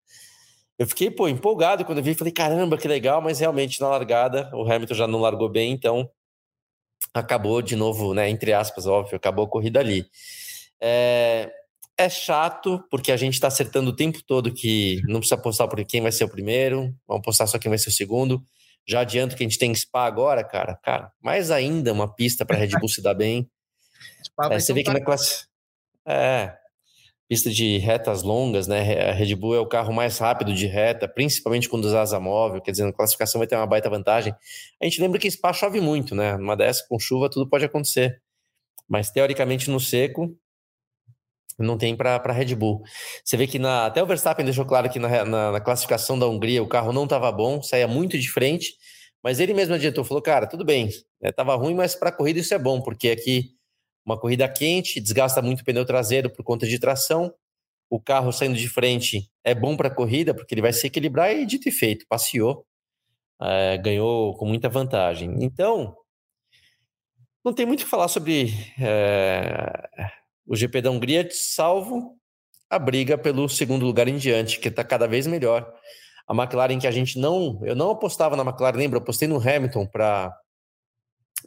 [0.78, 4.50] Eu fiquei, pô, empolgado quando eu vi, falei, caramba, que legal, mas realmente na largada
[4.54, 6.08] o Hamilton já não largou bem, então
[7.12, 10.06] acabou de novo, né, entre aspas, óbvio, acabou a corrida ali.
[10.80, 11.50] É,
[11.98, 15.84] é chato, porque a gente está acertando o tempo todo que não precisa apostar por
[15.84, 18.42] quem vai ser o primeiro, vamos apostar só quem vai ser o segundo.
[18.88, 20.76] Já adianto que a gente tem Spa agora, cara.
[20.82, 23.48] Cara, mais ainda uma pista para Red Bull se dar bem.
[24.50, 25.49] É, você vê que na classe.
[26.06, 26.56] É,
[27.30, 29.08] pista de retas longas, né?
[29.08, 32.60] A Red Bull é o carro mais rápido de reta, principalmente quando usa asa móvel,
[32.60, 34.34] quer dizer, na classificação vai ter uma baita vantagem.
[34.82, 36.36] A gente lembra que Spa chove muito, né?
[36.36, 38.20] Numa dessa, com chuva, tudo pode acontecer.
[38.88, 40.36] Mas teoricamente no seco,
[41.56, 42.82] não tem para Red Bull.
[43.24, 46.26] Você vê que na, até o Verstappen deixou claro que na, na, na classificação da
[46.26, 48.74] Hungria o carro não estava bom, saía muito de frente,
[49.22, 50.88] mas ele mesmo adiantou, falou, cara, tudo bem,
[51.20, 53.54] né, ruim, mas para corrida isso é bom, porque aqui
[54.04, 57.32] uma corrida quente, desgasta muito o pneu traseiro por conta de tração.
[57.88, 61.34] O carro saindo de frente é bom para a corrida, porque ele vai se equilibrar
[61.34, 62.64] e, dito e feito, passeou,
[63.40, 65.34] é, ganhou com muita vantagem.
[65.40, 65.96] Então,
[67.44, 69.88] não tem muito o que falar sobre é,
[70.46, 72.16] o GP da Hungria, salvo
[72.68, 75.72] a briga pelo segundo lugar em diante, que está cada vez melhor.
[76.28, 77.60] A McLaren que a gente não.
[77.64, 78.98] Eu não apostava na McLaren, lembra?
[78.98, 80.32] Eu apostei no Hamilton para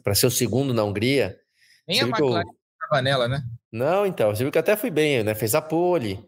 [0.02, 1.38] para ser o segundo na Hungria.
[1.86, 2.44] Nem a McLaren
[2.82, 3.02] estava eu...
[3.02, 3.42] nela, né?
[3.72, 5.34] Não, então, você viu que até fui bem, né?
[5.34, 6.24] Fez a pole.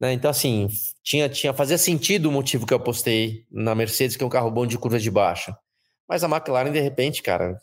[0.00, 0.12] Né?
[0.12, 0.68] Então, assim,
[1.02, 4.50] tinha, tinha, fazia sentido o motivo que eu apostei na Mercedes, que é um carro
[4.50, 5.56] bom de curva de baixa.
[6.08, 7.56] Mas a McLaren, de repente, cara,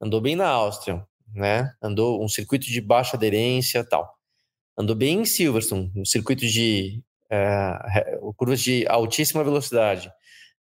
[0.00, 1.72] andou bem na Áustria, né?
[1.82, 4.12] Andou um circuito de baixa aderência tal.
[4.76, 10.12] Andou bem em Silverstone, um circuito de é, curvas de altíssima velocidade.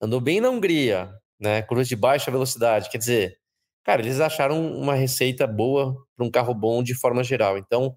[0.00, 1.62] Andou bem na Hungria, né?
[1.62, 2.88] Curvas de baixa velocidade.
[2.90, 3.38] Quer dizer,
[3.86, 7.56] cara, eles acharam uma receita boa para um carro bom de forma geral.
[7.56, 7.96] Então,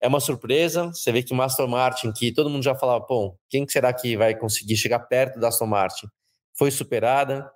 [0.00, 0.86] é uma surpresa.
[0.86, 4.16] Você vê que o Aston Martin, que todo mundo já falava, pô, quem será que
[4.16, 6.06] vai conseguir chegar perto da Aston Martin?
[6.56, 7.46] Foi superada.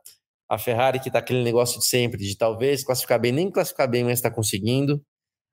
[0.47, 4.05] A Ferrari, que está aquele negócio de sempre, de talvez classificar bem, nem classificar bem,
[4.05, 5.03] mas está conseguindo.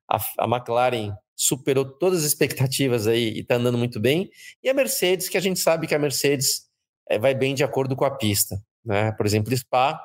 [0.06, 4.28] A, a McLaren superou todas as expectativas aí e está andando muito bem.
[4.62, 6.66] E a Mercedes, que a gente sabe que a Mercedes
[7.08, 8.62] é, vai bem de acordo com a pista.
[8.84, 9.12] Né?
[9.12, 9.98] Por exemplo, Spa,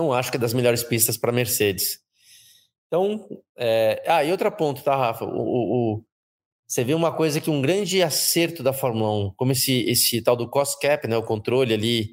[0.00, 1.98] não acho que é das melhores pistas para Mercedes.
[2.86, 3.26] Então,
[3.56, 4.02] é...
[4.06, 5.24] ah, e outro ponto, tá, Rafa?
[5.24, 6.04] O, o, o,
[6.66, 10.36] você vê uma coisa que um grande acerto da Fórmula 1, como esse, esse tal
[10.36, 12.10] do cost cap, né, o controle ali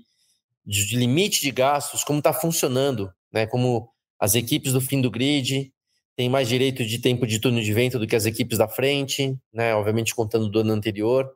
[0.66, 5.12] de, de limite de gastos, como está funcionando, né, como as equipes do fim do
[5.12, 5.72] grid
[6.16, 9.38] têm mais direito de tempo de turno de vento do que as equipes da frente,
[9.54, 11.32] né, obviamente contando do ano anterior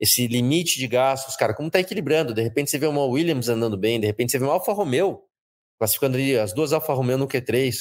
[0.00, 2.34] esse limite de gastos, cara, como tá equilibrando.
[2.34, 5.20] De repente você vê uma Williams andando bem, de repente você vê uma Alfa Romeo
[5.78, 7.74] classificando ali as duas Alfa Romeo no Q3.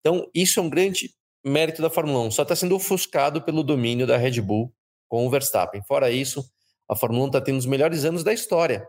[0.00, 1.10] Então, isso é um grande
[1.44, 2.30] mérito da Fórmula 1.
[2.32, 4.72] Só está sendo ofuscado pelo domínio da Red Bull
[5.08, 5.82] com o Verstappen.
[5.82, 6.44] Fora isso,
[6.88, 8.86] a Fórmula 1 está tendo os melhores anos da história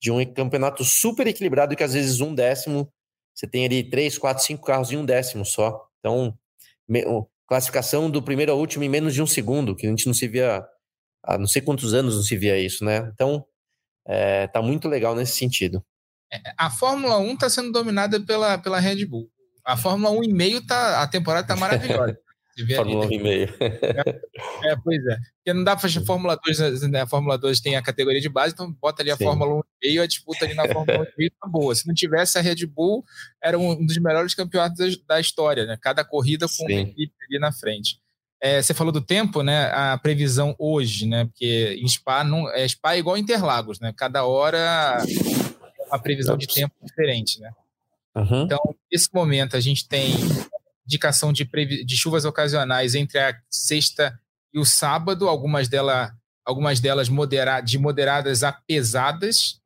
[0.00, 2.92] de um campeonato super equilibrado que às vezes um décimo,
[3.34, 5.88] você tem ali três, quatro, cinco carros em um décimo só.
[5.98, 6.38] Então,
[7.46, 10.28] classificação do primeiro ao último em menos de um segundo, que a gente não se
[10.28, 10.64] via
[11.22, 13.10] há não sei quantos anos não se via isso, né?
[13.14, 13.44] Então,
[14.06, 15.82] é, tá muito legal nesse sentido.
[16.56, 19.28] A Fórmula 1 está sendo dominada pela, pela Red Bull.
[19.64, 22.18] A Fórmula 1,5 tá, a temporada tá maravilhosa.
[22.76, 23.54] Fórmula 1,5.
[23.60, 25.16] É, é, pois é.
[25.36, 27.00] Porque não dá para a Fórmula 2, né?
[27.00, 29.24] A Fórmula 2 tem a categoria de base, então bota ali a Sim.
[29.24, 31.74] Fórmula 1,5, a disputa ali na Fórmula 1,5 tá boa.
[31.74, 33.04] Se não tivesse a Red Bull,
[33.42, 35.76] era um dos melhores campeonatos da história, né?
[35.80, 36.64] Cada corrida com Sim.
[36.64, 37.98] uma equipe ali na frente.
[38.40, 39.70] É, você falou do tempo, né?
[39.72, 41.24] A previsão hoje, né?
[41.24, 43.92] Porque em Spa não é Spa é igual Interlagos, né?
[43.96, 45.02] Cada hora
[45.94, 47.52] a previsão de tempo diferente, né?
[48.16, 48.44] Uhum.
[48.44, 48.58] Então,
[48.92, 50.12] nesse momento a gente tem
[50.84, 51.44] indicação de,
[51.84, 54.18] de chuvas ocasionais entre a sexta
[54.52, 56.12] e o sábado, algumas delas,
[56.44, 59.60] algumas delas modera de moderadas a pesadas.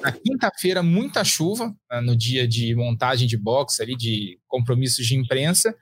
[0.00, 2.00] Na quinta-feira, muita chuva, né?
[2.00, 5.74] no dia de montagem de box, ali, de compromissos de imprensa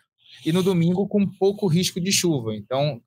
[0.44, 2.54] e no domingo com pouco risco de chuva.
[2.54, 3.00] Então,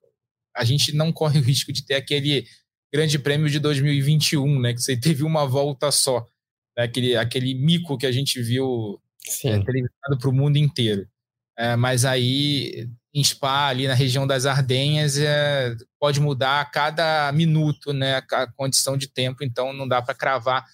[0.54, 2.46] a gente não corre o risco de ter aquele
[2.92, 4.72] grande prêmio de 2021, né?
[4.72, 6.26] Que você teve uma volta só.
[6.76, 9.00] Né, aquele, aquele mico que a gente viu
[9.44, 11.08] é, televisionado para o mundo inteiro.
[11.58, 17.32] É, mas aí, em Spa, ali na região das Ardenhas, é, pode mudar a cada
[17.32, 20.64] minuto né, a condição de tempo, então não dá para cravar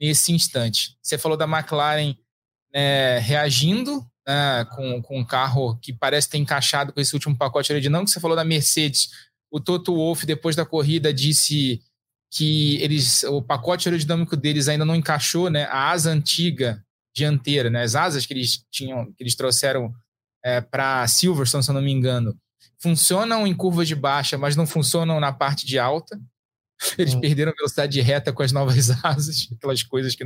[0.00, 0.96] nesse instante.
[1.02, 2.14] Você falou da McLaren
[2.72, 7.72] né, reagindo né, com, com um carro que parece ter encaixado com esse último pacote
[7.72, 8.10] aerodinâmico.
[8.10, 9.08] Você falou da Mercedes.
[9.50, 11.82] O Toto Wolff, depois da corrida, disse
[12.32, 15.64] que eles, o pacote aerodinâmico deles ainda não encaixou, né?
[15.64, 16.82] A asa antiga
[17.14, 17.82] dianteira, né?
[17.82, 19.92] As asas que eles tinham, que eles trouxeram
[20.42, 22.34] é, para Silverstone, se eu não me engano,
[22.78, 26.18] funcionam em curva de baixa, mas não funcionam na parte de alta.
[26.98, 27.20] Eles hum.
[27.20, 30.24] perderam velocidade de reta com as novas asas, aquelas coisas que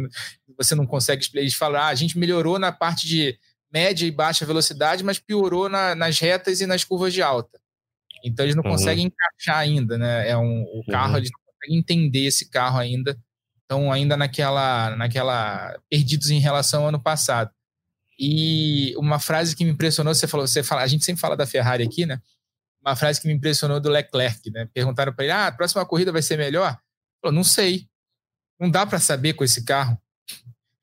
[0.57, 1.43] você não consegue explicar.
[1.43, 3.37] Eles falam, ah, a gente melhorou na parte de
[3.71, 7.59] média e baixa velocidade, mas piorou na, nas retas e nas curvas de alta.
[8.25, 8.71] Então eles não uhum.
[8.71, 10.31] conseguem encaixar ainda, né?
[10.31, 11.19] É um, o carro, uhum.
[11.19, 13.19] eles não conseguem entender esse carro ainda.
[13.63, 17.51] Estão ainda naquela, naquela perdidos em relação ao ano passado.
[18.19, 21.47] E uma frase que me impressionou, você falou, você fala, a gente sempre fala da
[21.47, 22.21] Ferrari aqui, né?
[22.81, 24.69] Uma frase que me impressionou do Leclerc, né?
[24.73, 27.89] Perguntaram para ele: "Ah, a próxima corrida vai ser melhor?" Ele falou: "Não sei.
[28.59, 30.01] Não dá para saber com esse carro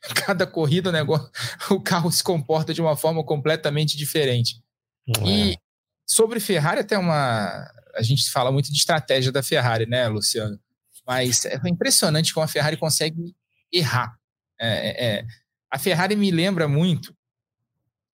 [0.26, 1.30] cada corrida o negócio,
[1.72, 4.62] o carro se comporta de uma forma completamente diferente.
[5.08, 5.28] É.
[5.28, 5.58] E
[6.06, 7.66] sobre Ferrari, até uma.
[7.96, 10.60] A gente fala muito de estratégia da Ferrari, né, Luciano?
[11.06, 13.36] Mas é impressionante como a Ferrari consegue
[13.72, 14.18] errar.
[14.60, 15.26] É, é, é,
[15.70, 17.16] a Ferrari me lembra muito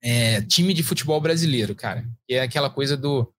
[0.02, 2.04] é, time de futebol brasileiro, cara.
[2.28, 3.32] Que é aquela coisa do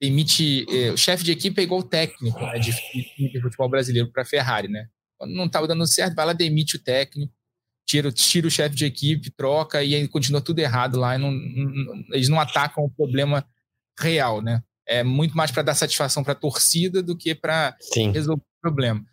[0.00, 0.64] demite.
[0.70, 4.26] É, o chefe de equipe é igual técnico né, de, de futebol brasileiro para a
[4.26, 4.88] Ferrari, né?
[5.18, 7.32] Quando não estava dando certo, vai lá, demite o técnico
[7.86, 11.16] tira, tira o chefe de equipe, troca e aí continua tudo errado lá.
[11.18, 13.46] Não, não, eles não atacam o problema
[13.98, 14.62] real, né?
[14.86, 17.76] É muito mais para dar satisfação para a torcida do que para
[18.12, 19.04] resolver o problema.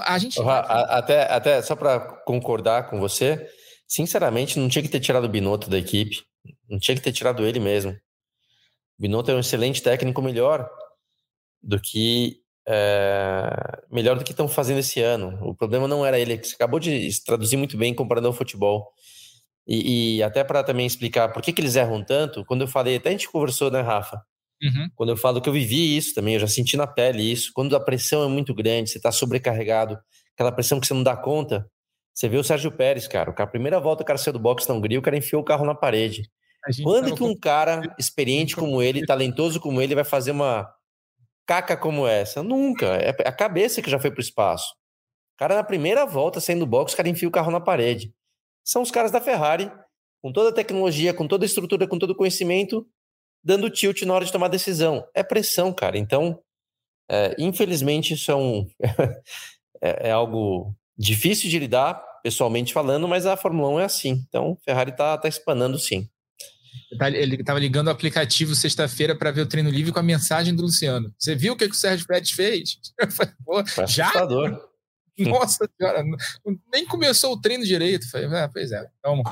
[0.00, 3.48] A gente até, até só para concordar com você,
[3.86, 6.22] Sinceramente, não tinha que ter tirado o Binotto da equipe.
[6.68, 7.92] Não tinha que ter tirado ele mesmo.
[7.92, 10.68] O Binotto é um excelente técnico, melhor
[11.62, 13.48] do que é,
[13.90, 15.38] melhor do que estão fazendo esse ano.
[15.42, 18.92] O problema não era ele, você acabou de traduzir muito bem comparando ao futebol.
[19.66, 22.96] E, e até para também explicar por que, que eles erram tanto, quando eu falei,
[22.96, 24.22] até a gente conversou, né, Rafa?
[24.62, 24.88] Uhum.
[24.94, 27.50] Quando eu falo que eu vivi isso também, eu já senti na pele isso.
[27.52, 29.98] Quando a pressão é muito grande, você está sobrecarregado,
[30.34, 31.68] aquela pressão que você não dá conta.
[32.14, 33.34] Você vê o Sérgio Pérez, cara.
[33.36, 35.66] A primeira volta o cara saiu do box na Hungria, o cara enfiou o carro
[35.66, 36.30] na parede.
[36.82, 40.66] Quando que um cara experiente como ele, talentoso como ele, vai fazer uma
[41.46, 42.42] caca como essa?
[42.42, 42.86] Nunca.
[42.96, 44.72] É a cabeça que já foi pro espaço.
[45.34, 48.14] O cara, na primeira volta, saindo do box, o cara enfia o carro na parede
[48.66, 49.70] são os caras da Ferrari,
[50.20, 52.84] com toda a tecnologia, com toda a estrutura, com todo o conhecimento,
[53.42, 55.06] dando tilt na hora de tomar decisão.
[55.14, 55.96] É pressão, cara.
[55.96, 56.40] Então,
[57.08, 58.68] é, infelizmente, isso é, um,
[59.80, 64.24] é, é, algo difícil de lidar, pessoalmente falando, mas a Fórmula 1 é assim.
[64.28, 66.08] Então, Ferrari está tá espanando sim.
[66.98, 70.54] Tá, ele estava ligando o aplicativo sexta-feira para ver o treino livre com a mensagem
[70.54, 71.14] do Luciano.
[71.16, 72.78] Você viu o que, que o Sérgio Pérez fez?
[73.44, 74.08] Pô, já?
[74.08, 74.65] Assustador.
[75.24, 76.04] Nossa senhora,
[76.72, 78.10] nem começou o treino direito.
[78.10, 79.22] Falei, ah, pois é, então.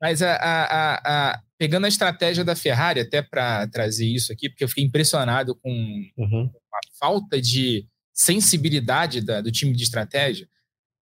[0.00, 4.62] Mas a, a, a, pegando a estratégia da Ferrari, até para trazer isso aqui, porque
[4.62, 5.70] eu fiquei impressionado com
[6.16, 6.50] uhum.
[6.72, 10.48] a falta de sensibilidade da, do time de estratégia.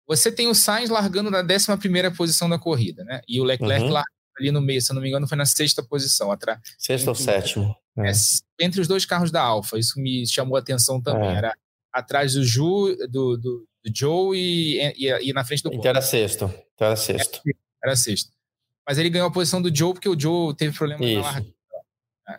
[0.06, 3.20] Você tem o Sainz largando na 11 posição da corrida, né?
[3.26, 4.02] E o Leclerc uhum.
[4.38, 6.30] ali no meio, se eu não me engano, foi na sexta posição.
[6.30, 7.74] Atrás, Sexto ou sétimo.
[7.96, 8.10] É.
[8.10, 8.12] É,
[8.60, 11.30] entre os dois carros da Alfa, isso me chamou a atenção também.
[11.30, 11.36] É.
[11.36, 11.54] Era
[11.94, 16.02] atrás do Ju, do, do, do Joe e, e, e, na frente do Então era
[16.02, 16.52] sexto.
[16.74, 17.40] Então era sexto.
[17.82, 18.30] Era, sexto.
[18.86, 21.20] Mas ele ganhou a posição do Joe porque o Joe teve problema Isso.
[21.20, 21.54] na largada.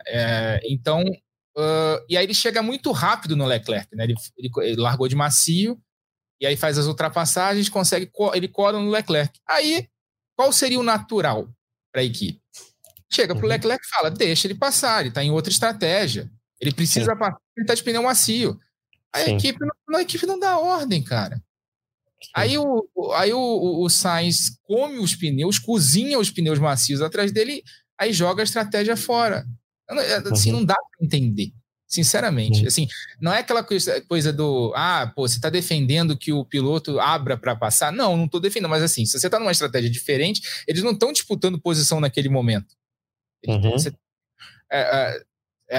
[0.08, 4.04] É, então, uh, e aí ele chega muito rápido no Leclerc, né?
[4.04, 5.80] Ele, ele, ele, largou de macio
[6.40, 9.40] e aí faz as ultrapassagens, consegue, ele cola no Leclerc.
[9.48, 9.88] Aí,
[10.36, 11.48] qual seria o natural
[11.92, 12.40] para a equipe?
[13.10, 13.54] Chega para o uhum.
[13.54, 16.30] Leclerc e fala: deixa ele passar, ele está em outra estratégia.
[16.60, 17.18] Ele precisa Sim.
[17.18, 18.60] passar, ele está de pneu macio.
[19.16, 19.58] A equipe,
[19.88, 21.36] não, a equipe não dá ordem, cara.
[22.22, 22.30] Sim.
[22.34, 27.62] Aí, o, aí o, o Sainz come os pneus, cozinha os pneus macios atrás dele,
[27.98, 29.46] aí joga a estratégia fora.
[30.32, 30.58] Assim, uhum.
[30.58, 31.52] não dá para entender.
[31.88, 32.66] Sinceramente, uhum.
[32.66, 32.88] assim,
[33.20, 37.36] não é aquela coisa, coisa do ah, pô, você está defendendo que o piloto abra
[37.36, 37.92] para passar.
[37.92, 41.12] Não, não estou defendendo, mas assim, se você está numa estratégia diferente, eles não estão
[41.12, 42.74] disputando posição naquele momento.
[43.46, 43.70] Uhum.
[43.70, 43.94] Você,
[44.70, 45.22] é, é, é,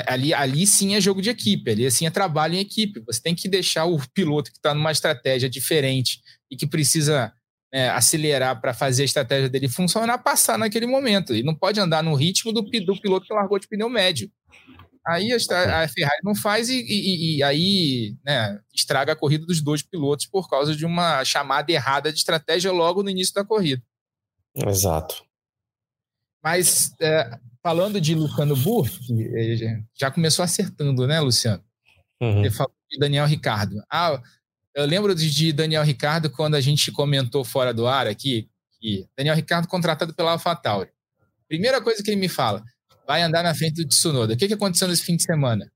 [0.08, 3.02] ali, ali sim é jogo de equipe, ali sim é trabalho em equipe.
[3.06, 6.22] Você tem que deixar o piloto que está numa estratégia diferente
[6.52, 7.34] e que precisa
[7.72, 11.34] é, acelerar para fazer a estratégia dele funcionar, passar naquele momento.
[11.34, 14.32] E não pode andar no ritmo do, do piloto que largou de pneu médio.
[15.06, 19.62] Aí a, a Ferrari não faz e, e, e aí né, estraga a corrida dos
[19.62, 23.82] dois pilotos por causa de uma chamada errada de estratégia logo no início da corrida.
[24.54, 25.24] Exato.
[26.44, 28.98] Mas é, falando de Luciano Burti,
[29.94, 31.62] já começou acertando, né, Luciano?
[32.22, 32.42] Uhum.
[32.42, 33.76] Você falou de Daniel Ricardo.
[33.92, 34.22] Ah,
[34.74, 38.50] eu lembro de Daniel Ricardo quando a gente comentou fora do ar aqui,
[38.80, 40.90] que Daniel Ricardo contratado pela AlphaTauri.
[41.46, 42.64] Primeira coisa que ele me fala,
[43.06, 44.34] vai andar na frente do Tsunoda.
[44.34, 45.70] O que, que aconteceu nesse fim de semana?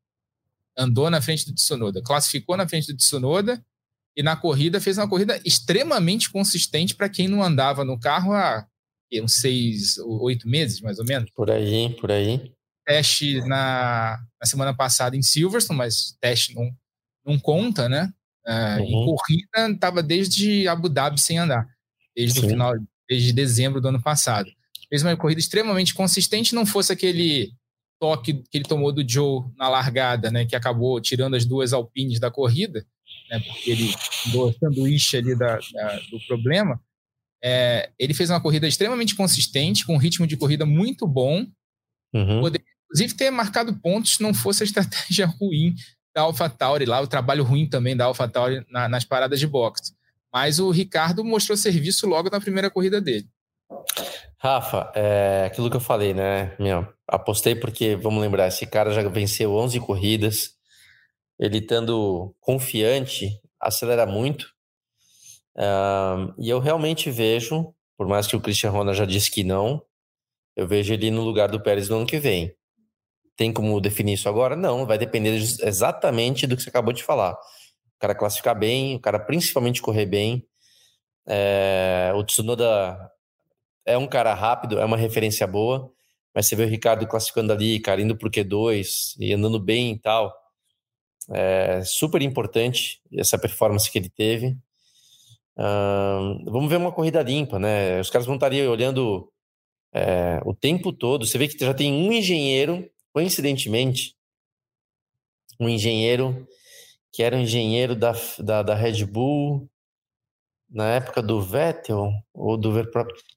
[0.78, 3.62] Andou na frente do Tsunoda, classificou na frente do Tsunoda
[4.16, 8.66] e na corrida fez uma corrida extremamente consistente para quem não andava no carro há
[9.20, 11.30] uns seis, oito meses, mais ou menos.
[11.32, 12.54] Por aí, por aí.
[12.86, 16.70] Teste na, na semana passada em Silverstone, mas teste não,
[17.26, 18.12] não conta, né?
[18.48, 18.86] Uh, uhum.
[18.86, 21.68] Em corrida, estava desde Abu Dhabi sem andar,
[22.16, 22.74] desde o final,
[23.10, 24.50] desde dezembro do ano passado.
[24.90, 27.54] Fez uma corrida extremamente consistente, não fosse aquele
[28.00, 32.20] toque que ele tomou do Joe na largada, né, que acabou tirando as duas alpines
[32.20, 32.84] da corrida,
[33.30, 33.94] né, porque ele
[34.32, 36.82] deu sanduíche ali da, da, do problema.
[37.44, 41.46] É, ele fez uma corrida extremamente consistente, com um ritmo de corrida muito bom.
[42.14, 42.42] Uhum.
[42.42, 45.74] Poderia, inclusive, ter marcado pontos se não fosse a estratégia ruim
[46.14, 49.94] da AlphaTauri lá, o trabalho ruim também da AlphaTauri na, nas paradas de boxe.
[50.32, 53.28] Mas o Ricardo mostrou serviço logo na primeira corrida dele.
[54.38, 56.56] Rafa, é aquilo que eu falei, né?
[56.60, 60.56] Meu, apostei porque, vamos lembrar, esse cara já venceu 11 corridas.
[61.40, 63.30] Ele estando confiante,
[63.60, 64.48] acelera muito.
[66.38, 69.84] E eu realmente vejo, por mais que o Christian Horner já disse que não,
[70.56, 72.54] eu vejo ele no lugar do Pérez no ano que vem.
[73.36, 74.56] Tem como definir isso agora?
[74.56, 77.34] Não, vai depender exatamente do que você acabou de falar.
[77.34, 80.46] O cara classificar bem, o cara principalmente correr bem.
[81.28, 83.12] É, o Tsunoda
[83.86, 85.92] é um cara rápido, é uma referência boa,
[86.36, 90.00] mas você vê o Ricardo classificando ali, cara, indo pro Q2 e andando bem e
[90.00, 90.34] tal.
[91.30, 94.58] É super importante essa performance que ele teve.
[96.46, 98.00] Vamos ver uma corrida limpa, né?
[98.00, 99.32] Os caras vão estar olhando
[99.94, 101.26] é, o tempo todo.
[101.26, 104.16] Você vê que já tem um engenheiro, coincidentemente,
[105.60, 106.48] um engenheiro
[107.12, 109.70] que era um engenheiro da, da, da Red Bull
[110.70, 112.72] na época do Vettel ou do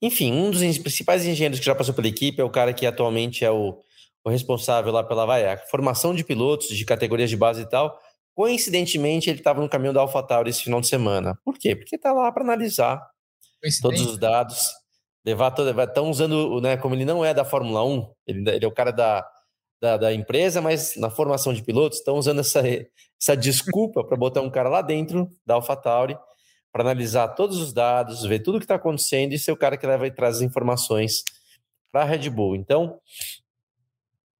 [0.00, 3.44] enfim, um dos principais engenheiros que já passou pela equipe é o cara que atualmente
[3.44, 3.76] é o,
[4.24, 7.98] o responsável lá pela vai, a formação de pilotos de categorias de base e tal.
[8.34, 11.38] Coincidentemente, ele estava no caminho da AlphaTauri esse final de semana.
[11.44, 11.76] Por quê?
[11.76, 13.00] Porque está lá para analisar
[13.80, 14.72] todos os dados,
[15.24, 18.68] levar toda, estão usando, né, como ele não é da Fórmula 1, ele, ele é
[18.68, 19.26] o cara da,
[19.80, 22.60] da, da, empresa, mas na formação de pilotos estão usando essa,
[23.20, 26.18] essa desculpa para botar um cara lá dentro da AlphaTauri
[26.72, 29.76] para analisar todos os dados, ver tudo o que está acontecendo e ser o cara
[29.76, 31.22] que leva e traz as informações
[31.92, 32.56] para a Red Bull.
[32.56, 32.98] Então,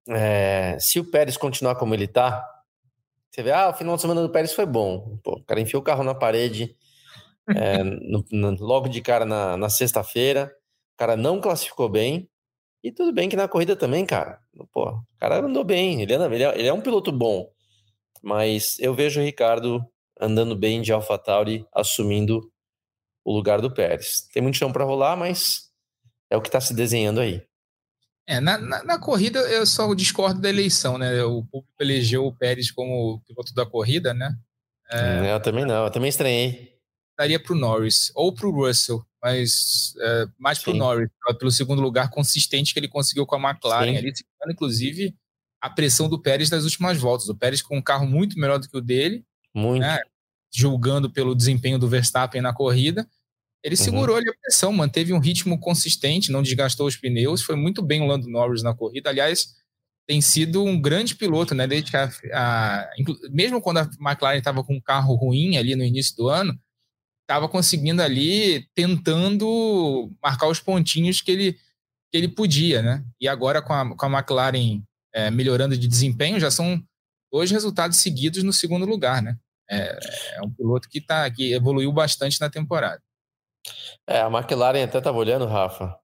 [0.08, 2.44] é, se o Pérez continuar como ele está,
[3.34, 5.18] você vê, ah, o final de semana do Pérez foi bom.
[5.24, 6.76] Pô, o cara enfiou o carro na parede
[7.48, 10.54] é, no, no, logo de cara na, na sexta-feira.
[10.94, 12.30] O cara não classificou bem.
[12.80, 14.38] E tudo bem que na corrida também, cara.
[14.72, 16.00] Pô, o cara andou bem.
[16.00, 17.50] Ele, anda, ele, é, ele é um piloto bom.
[18.22, 19.84] Mas eu vejo o Ricardo
[20.20, 22.40] andando bem de AlphaTauri, assumindo
[23.24, 24.28] o lugar do Pérez.
[24.32, 25.72] Tem muito chão para rolar, mas
[26.30, 27.42] é o que está se desenhando aí.
[28.26, 31.22] É, na, na, na, corrida eu só discordo da eleição, né?
[31.24, 34.34] O público elegeu o Pérez como piloto da corrida, né?
[34.90, 36.74] É, eu também não, eu também estranhei.
[37.18, 41.08] Daria para o Norris ou para o Russell, mas é, mais para o Norris,
[41.38, 43.96] pelo segundo lugar consistente que ele conseguiu com a McLaren, Sim.
[43.98, 44.12] ali,
[44.48, 45.14] inclusive
[45.60, 47.28] a pressão do Pérez nas últimas voltas.
[47.28, 49.80] O Pérez com um carro muito melhor do que o dele, muito.
[49.80, 49.98] Né,
[50.52, 53.08] julgando pelo desempenho do Verstappen na corrida.
[53.64, 53.82] Ele uhum.
[53.82, 58.02] segurou ali a pressão, manteve um ritmo consistente, não desgastou os pneus, foi muito bem
[58.02, 59.08] o Lando Norris na corrida.
[59.08, 59.54] Aliás,
[60.06, 61.66] tem sido um grande piloto, né?
[61.66, 62.90] Desde a, a,
[63.30, 66.58] mesmo quando a McLaren estava com um carro ruim ali no início do ano,
[67.22, 71.52] estava conseguindo ali tentando marcar os pontinhos que ele,
[72.12, 73.02] que ele podia, né?
[73.18, 74.82] E agora com a, com a McLaren
[75.14, 76.82] é, melhorando de desempenho, já são
[77.32, 79.38] dois resultados seguidos no segundo lugar, né?
[79.70, 83.02] É, é um piloto que, tá, que evoluiu bastante na temporada.
[84.06, 85.96] É, a McLaren até estava olhando, Rafa,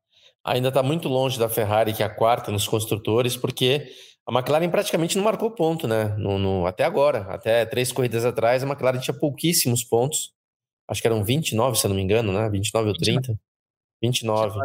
[0.45, 3.93] ainda está muito longe da Ferrari, que é a quarta nos construtores, porque
[4.27, 6.15] a McLaren praticamente não marcou ponto, né?
[6.17, 10.33] No, no, até agora, até três corridas atrás, a McLaren tinha pouquíssimos pontos.
[10.89, 12.49] Acho que eram 29, se eu não me engano, né?
[12.49, 13.39] 29 ou 30?
[14.03, 14.59] 29.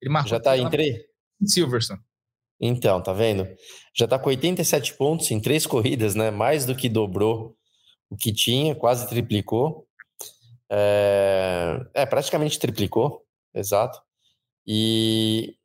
[0.00, 0.98] Ele marcou Já está em três?
[1.44, 2.00] Silverstone.
[2.60, 3.46] Então, tá vendo?
[3.94, 6.30] Já está com 87 pontos em três corridas, né?
[6.30, 7.56] Mais do que dobrou
[8.10, 9.87] o que tinha, quase triplicou.
[10.70, 14.00] É, é praticamente triplicou, exato.
[14.66, 15.56] E,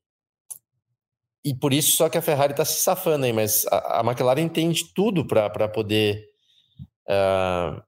[1.43, 4.47] e por isso só que a Ferrari está se safando aí, mas a, a McLaren
[4.47, 6.25] tem de tudo para poder
[7.09, 7.81] uh,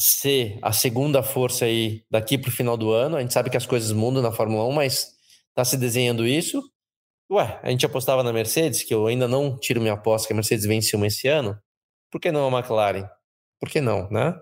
[0.00, 3.16] ser a segunda força aí daqui para o final do ano.
[3.16, 5.12] A gente sabe que as coisas mudam na Fórmula 1, mas
[5.50, 6.60] está se desenhando isso.
[7.30, 10.36] Ué, a gente apostava na Mercedes, que eu ainda não tiro minha aposta que a
[10.36, 11.56] Mercedes vence uma esse ano.
[12.10, 13.08] Por que não a McLaren?
[13.60, 14.34] Por que não, né?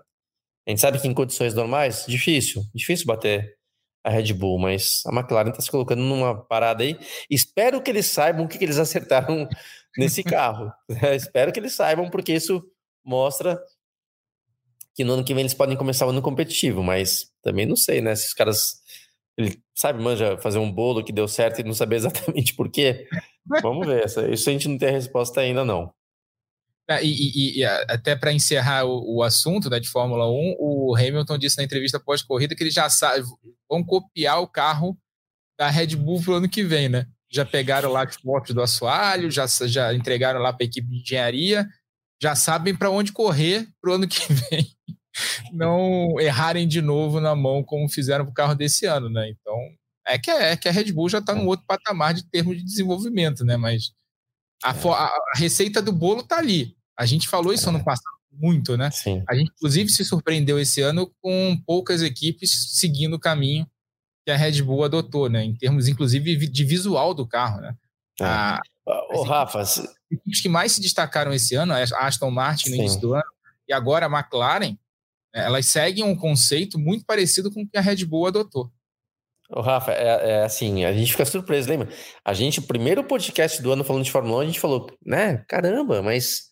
[0.67, 3.55] A gente sabe que em condições normais, difícil, difícil bater
[4.03, 6.97] a Red Bull, mas a McLaren está se colocando numa parada aí.
[7.29, 9.47] Espero que eles saibam o que, que eles acertaram
[9.97, 10.71] nesse carro.
[11.15, 12.63] Espero que eles saibam, porque isso
[13.03, 13.61] mostra
[14.93, 18.01] que no ano que vem eles podem começar o ano competitivo, mas também não sei,
[18.01, 18.15] né?
[18.15, 18.81] Se os caras
[19.37, 23.07] ele sabe, manja, fazer um bolo que deu certo e não saber exatamente por quê.
[23.61, 25.93] Vamos ver, isso a gente não tem a resposta ainda, não.
[26.95, 30.95] Ah, e, e, e até para encerrar o, o, assunto né, de Fórmula 1, o
[30.95, 33.23] Hamilton disse na entrevista pós-corrida que eles já sabem,
[33.69, 34.97] vão copiar o carro
[35.57, 37.05] da Red Bull para o ano que vem, né?
[37.31, 41.01] Já pegaram lá as fotos do assoalho, já, já entregaram lá para a equipe de
[41.01, 41.67] engenharia,
[42.21, 44.67] já sabem para onde correr para o ano que vem
[45.51, 49.29] não errarem de novo na mão como fizeram para o carro desse ano, né?
[49.29, 49.55] Então,
[50.07, 52.63] é que, é que a Red Bull já está num outro patamar de termos de
[52.63, 53.57] desenvolvimento, né?
[53.57, 53.91] Mas
[54.63, 56.75] a, a, a receita do bolo está ali.
[56.97, 58.89] A gente falou isso ano passado muito, né?
[58.91, 59.23] Sim.
[59.27, 63.67] A gente, inclusive, se surpreendeu esse ano com poucas equipes seguindo o caminho
[64.25, 65.43] que a Red Bull adotou, né?
[65.43, 67.75] Em termos, inclusive, de visual do carro, né?
[68.19, 68.25] É.
[68.25, 69.77] A, Ô, Rafa, as
[70.09, 72.81] equipes que mais se destacaram esse ano, a Aston Martin no Sim.
[72.81, 73.23] início do ano,
[73.67, 74.75] e agora a McLaren,
[75.33, 78.71] elas seguem um conceito muito parecido com o que a Red Bull adotou.
[79.49, 81.89] O Rafa, é, é, assim, a gente fica surpreso, lembra?
[82.23, 85.43] A gente, o primeiro podcast do ano falando de Fórmula 1, a gente falou, né,
[85.47, 86.50] caramba, mas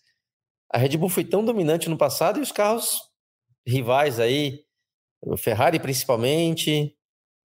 [0.72, 3.00] a Red Bull foi tão dominante no passado e os carros
[3.66, 4.64] rivais aí,
[5.38, 6.96] Ferrari principalmente,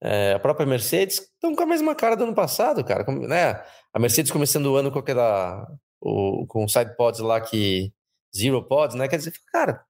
[0.02, 3.62] é, a própria Mercedes, estão com a mesma cara do ano passado, cara, né?
[3.94, 5.68] A Mercedes começando o ano com aquela,
[6.02, 7.94] o, com side pods lá que,
[8.36, 9.08] zero pods, né?
[9.08, 9.84] Quer dizer, cara,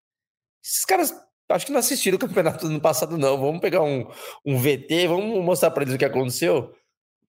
[0.64, 1.14] esses caras
[1.50, 3.40] acho que não assistiram o campeonato do ano passado, não.
[3.40, 4.08] Vamos pegar um,
[4.46, 6.74] um VT, vamos mostrar para eles o que aconteceu.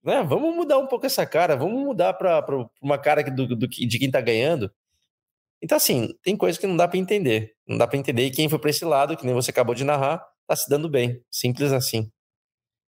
[0.03, 0.23] Né?
[0.23, 2.45] Vamos mudar um pouco essa cara, vamos mudar para
[2.81, 4.71] uma cara do, do, de quem tá ganhando.
[5.63, 7.55] Então, assim, tem coisas que não dá para entender.
[7.67, 8.27] Não dá para entender.
[8.27, 10.89] E quem foi para esse lado, que nem você acabou de narrar, tá se dando
[10.89, 11.23] bem.
[11.31, 12.11] Simples assim.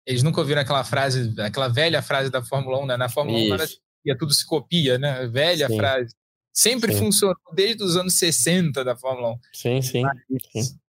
[0.05, 2.97] Eles nunca ouviram aquela frase, aquela velha frase da Fórmula 1, né?
[2.97, 3.80] Na Fórmula Isso.
[4.07, 5.28] 1 tudo se copia, né?
[5.28, 5.78] Velha sim.
[5.78, 6.15] frase.
[6.53, 6.99] Sempre sim.
[6.99, 9.39] funcionou desde os anos 60 da Fórmula 1.
[9.53, 10.03] Sim, sim.
[10.51, 10.80] sim.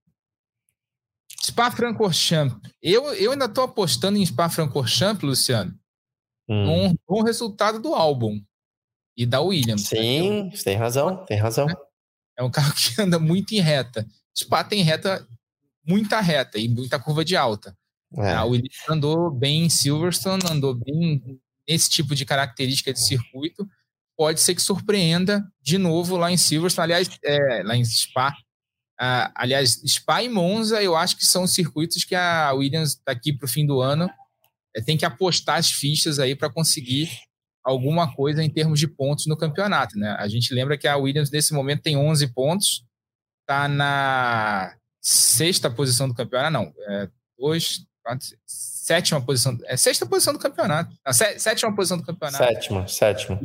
[1.42, 2.56] Spa-Francorchamps.
[2.80, 5.74] Eu, eu ainda estou apostando em Spa-Francorchamps, Luciano,
[6.48, 6.88] hum.
[6.88, 8.40] um bom resultado do álbum
[9.16, 9.90] e da Williams.
[9.90, 10.00] Né?
[10.00, 10.50] Sim, né?
[10.64, 11.66] tem razão, tem razão.
[12.36, 14.06] É um carro que anda muito em reta.
[14.36, 15.26] Spa tem reta,
[15.86, 17.76] muita reta e muita curva de alta.
[18.16, 18.32] É.
[18.32, 23.66] A Williams andou bem em Silverstone, andou bem nesse tipo de característica de circuito.
[24.16, 28.34] Pode ser que surpreenda de novo lá em Silverstone, aliás, é, lá em Spa.
[29.00, 33.46] Ah, aliás, Spa e Monza, eu acho que são circuitos que a Williams, daqui para
[33.46, 34.08] o fim do ano,
[34.76, 37.10] é, tem que apostar as fichas aí para conseguir
[37.64, 39.98] alguma coisa em termos de pontos no campeonato.
[39.98, 40.14] Né?
[40.18, 42.84] A gente lembra que a Williams, nesse momento, tem 11 pontos,
[43.42, 47.08] está na sexta posição do campeonato, não, é,
[47.38, 52.44] dois, quatro, sétima posição, é sexta posição do campeonato, não, sétima posição do campeonato.
[52.44, 53.40] Sétima, sétima.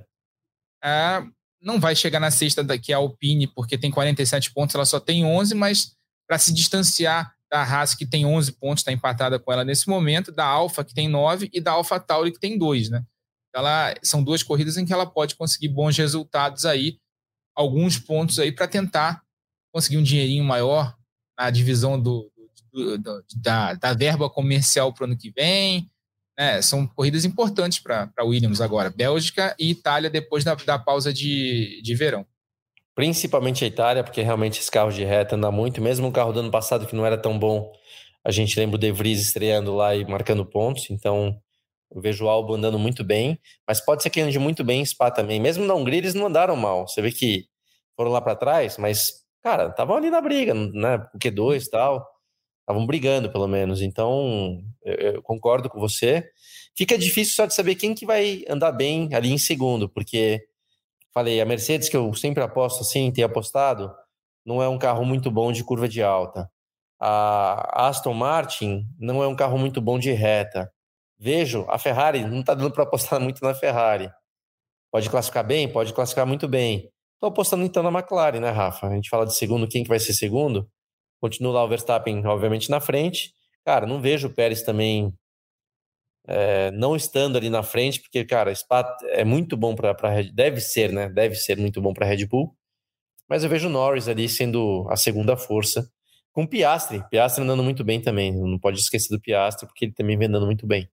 [0.84, 1.24] É,
[1.62, 5.26] não vai chegar na sexta daqui a Alpine, porque tem 47 pontos, ela só tem
[5.26, 5.96] 11, mas
[6.28, 10.32] para se distanciar da Haas, que tem 11 pontos, está empatada com ela nesse momento,
[10.32, 13.04] da Alfa, que tem 9, e da Alfa Tauri, que tem 2, né?
[13.58, 17.00] Ela, são duas corridas em que ela pode conseguir bons resultados aí,
[17.56, 19.24] alguns pontos aí para tentar
[19.74, 20.96] conseguir um dinheirinho maior
[21.38, 22.32] na divisão do,
[22.72, 25.90] do, do da, da verba comercial para o ano que vem,
[26.38, 28.92] né, são corridas importantes para Williams agora.
[28.92, 32.26] Bélgica e Itália depois da, da pausa de, de verão.
[32.94, 35.82] Principalmente a Itália, porque realmente esse carro de reta anda muito.
[35.82, 37.72] Mesmo o carro do ano passado que não era tão bom,
[38.24, 40.90] a gente lembra o De Vries estreando lá e marcando pontos.
[40.90, 41.40] Então
[41.92, 43.40] eu vejo o Albo andando muito bem.
[43.68, 45.40] Mas pode ser que ande muito bem em Spa também.
[45.40, 46.88] Mesmo na Hungria eles não andaram mal.
[46.88, 47.46] Você vê que
[47.96, 50.98] foram lá para trás, mas, cara, estavam ali na briga, né?
[51.14, 52.06] O Q2 e tal
[52.68, 53.82] estavam brigando pelo menos.
[53.82, 56.30] Então, eu, eu, concordo com você.
[56.76, 60.46] Fica difícil só de saber quem que vai andar bem ali em segundo, porque
[61.14, 63.92] falei, a Mercedes que eu sempre aposto assim, tenho apostado,
[64.46, 66.50] não é um carro muito bom de curva de alta.
[67.00, 70.72] A Aston Martin não é um carro muito bom de reta.
[71.20, 74.10] Vejo, a Ferrari não está dando para apostar muito na Ferrari.
[74.92, 75.72] Pode classificar bem?
[75.72, 76.92] Pode classificar muito bem.
[77.16, 78.88] Estou apostando então na McLaren, né, Rafa?
[78.88, 80.70] A gente fala de segundo, quem que vai ser segundo?
[81.20, 83.34] Continua lá o Verstappen, obviamente, na frente.
[83.66, 85.12] Cara, não vejo o Pérez também
[86.28, 90.60] é, não estando ali na frente, porque, cara, Spa é muito bom para Red deve
[90.62, 91.10] ser, né?
[91.10, 92.56] Deve ser muito bom para Red Bull.
[93.30, 95.90] Mas eu vejo o Norris ali sendo a segunda força,
[96.34, 97.04] com o Piastri.
[97.10, 98.34] Piastri andando muito bem também.
[98.34, 100.90] Não pode esquecer do Piastri, porque ele também vem andando muito bem.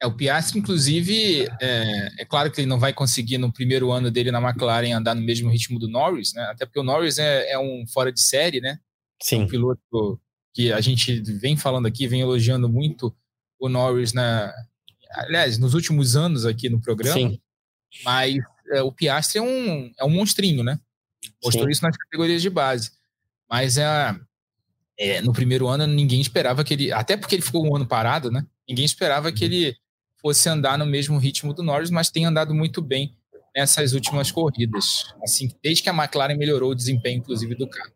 [0.00, 4.10] É, o Piastri, inclusive, é, é, claro que ele não vai conseguir no primeiro ano
[4.10, 6.42] dele na McLaren andar no mesmo ritmo do Norris, né?
[6.44, 8.78] Até porque o Norris é, é um fora de série, né?
[9.20, 9.42] Sim.
[9.42, 10.20] Um piloto
[10.54, 13.14] que a gente vem falando aqui, vem elogiando muito
[13.58, 14.54] o Norris na,
[15.10, 17.18] aliás, nos últimos anos aqui no programa.
[17.18, 17.40] Sim.
[18.04, 18.36] Mas
[18.70, 20.78] é, o Piastri é um, é um monstrinho, né?
[21.42, 21.70] Mostrou Sim.
[21.70, 22.92] isso nas categorias de base.
[23.50, 24.14] Mas é,
[24.96, 28.30] é, no primeiro ano ninguém esperava que ele, até porque ele ficou um ano parado,
[28.30, 28.46] né?
[28.68, 29.52] Ninguém esperava que uhum.
[29.52, 29.76] ele
[30.20, 33.16] fosse andar no mesmo ritmo do Norris, mas tem andado muito bem
[33.54, 35.14] nessas últimas corridas.
[35.22, 37.92] Assim, desde que a McLaren melhorou o desempenho, inclusive, do carro.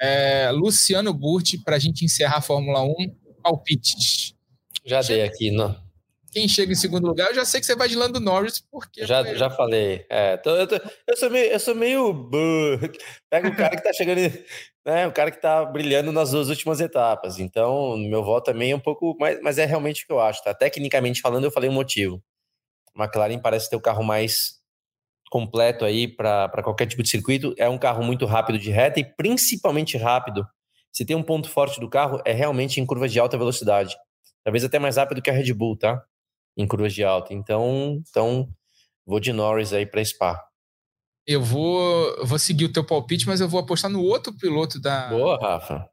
[0.00, 2.94] É, Luciano Burti, para a gente encerrar a Fórmula 1,
[3.42, 4.34] palpites.
[4.84, 5.76] Já dei aqui, não.
[6.30, 9.04] Quem chega em segundo lugar, eu já sei que você vai de Lando Norris, porque.
[9.04, 9.36] Já, foi...
[9.36, 10.06] já falei.
[10.08, 10.76] É, tô, eu, tô,
[11.06, 11.50] eu, sou meio.
[11.50, 12.30] Eu sou meio.
[13.28, 14.20] Pega o cara que tá chegando.
[14.82, 17.38] Né, o cara que tá brilhando nas duas últimas etapas.
[17.38, 19.14] Então, meu voto também é um pouco.
[19.20, 20.54] Mas, mas é realmente o que eu acho, tá?
[20.54, 22.18] Tecnicamente falando, eu falei o um motivo.
[22.96, 24.58] A McLaren parece ter o carro mais
[25.30, 27.54] completo aí para qualquer tipo de circuito.
[27.58, 30.46] É um carro muito rápido de reta e principalmente rápido.
[30.90, 33.94] Se tem um ponto forte do carro, é realmente em curvas de alta velocidade.
[34.42, 36.02] Talvez até mais rápido que a Red Bull, tá?
[36.56, 37.32] Em curvas de alta.
[37.32, 38.48] Então, então
[39.06, 40.42] vou de Norris aí para Spa.
[41.26, 45.08] Eu vou, vou seguir o teu palpite, mas eu vou apostar no outro piloto da,
[45.08, 45.88] Boa, Rafa.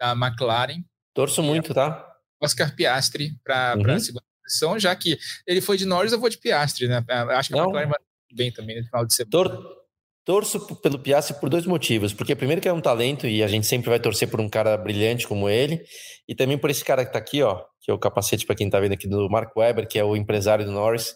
[0.00, 0.82] da McLaren.
[1.14, 2.06] Torço muito, tá?
[2.42, 3.94] Oscar Piastri para uhum.
[3.94, 7.04] a segunda posição, já que ele foi de Norris, eu vou de Piastri, né?
[7.08, 7.98] Acho que a McLaren vai
[8.32, 9.30] bem também no final de semana.
[9.30, 9.79] Tor
[10.24, 12.12] torço pelo Piastri por dois motivos.
[12.12, 14.76] Porque primeiro que é um talento e a gente sempre vai torcer por um cara
[14.76, 15.82] brilhante como ele.
[16.28, 18.70] E também por esse cara que tá aqui, ó, que é o capacete para quem
[18.70, 21.14] tá vendo aqui do Mark Webber, que é o empresário do Norris.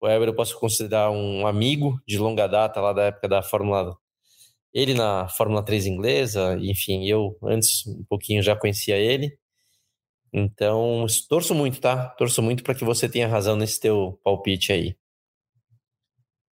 [0.00, 3.96] O Webber eu posso considerar um amigo de longa data lá da época da Fórmula
[4.74, 9.38] ele na Fórmula 3 inglesa, enfim, eu antes um pouquinho já conhecia ele.
[10.32, 12.08] Então, torço muito, tá?
[12.18, 14.96] Torço muito para que você tenha razão nesse teu palpite aí.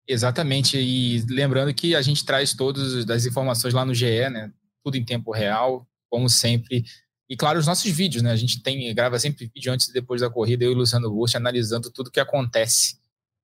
[0.08, 4.52] Exatamente, e lembrando que a gente traz todas as informações lá no GE, né?
[4.84, 6.84] Tudo em tempo real, como sempre.
[7.30, 8.32] E claro, os nossos vídeos, né?
[8.32, 11.10] A gente tem grava sempre vídeo antes e depois da corrida, eu e o Luciano
[11.10, 12.98] Burst analisando tudo que acontece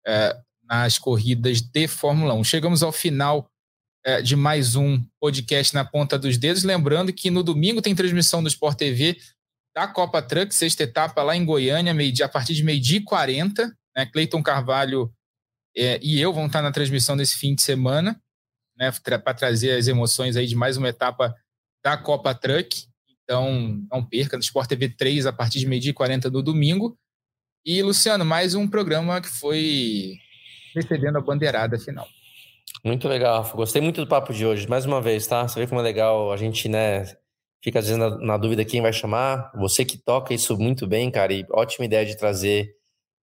[0.06, 2.44] é, nas corridas de Fórmula 1.
[2.44, 3.50] Chegamos ao final
[4.04, 6.64] é, de mais um podcast na ponta dos dedos.
[6.64, 9.18] Lembrando que no domingo tem transmissão do Sport TV
[9.76, 13.04] da Copa Truck, sexta etapa lá em Goiânia, meio -dia, a partir de meio-dia e
[13.04, 13.72] 40.
[13.96, 14.06] Né?
[14.08, 15.14] Cleiton Carvalho
[15.78, 18.20] é, e eu vão estar na transmissão desse fim de semana,
[18.76, 18.92] né?
[19.04, 21.36] Para trazer as emoções aí de mais uma etapa
[21.86, 22.88] da Copa Truck.
[23.24, 26.98] Então, não perca no Sport TV 3 a partir de meio-dia e 40 no domingo.
[27.64, 30.16] E, Luciano, mais um programa que foi
[30.74, 32.08] recebendo a bandeirada final.
[32.84, 33.56] Muito legal, Rafa.
[33.56, 34.68] Gostei muito do papo de hoje.
[34.68, 35.48] Mais uma vez, tá?
[35.48, 36.32] Você vê como é legal.
[36.32, 37.06] A gente, né,
[37.64, 39.52] fica às vezes na, na dúvida quem vai chamar.
[39.56, 41.34] Você que toca isso muito bem, cara.
[41.34, 42.77] E ótima ideia de trazer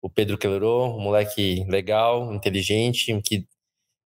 [0.03, 3.47] o Pedro Quellerô, um moleque legal, inteligente, que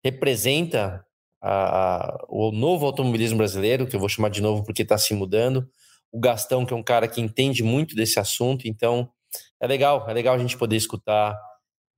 [0.03, 1.01] representa
[1.41, 5.13] a, a, o novo automobilismo brasileiro, que eu vou chamar de novo porque está se
[5.13, 5.65] mudando.
[6.11, 8.67] O Gastão, que é um cara que entende muito desse assunto.
[8.67, 9.09] Então,
[9.61, 11.39] é legal, é legal a gente poder escutar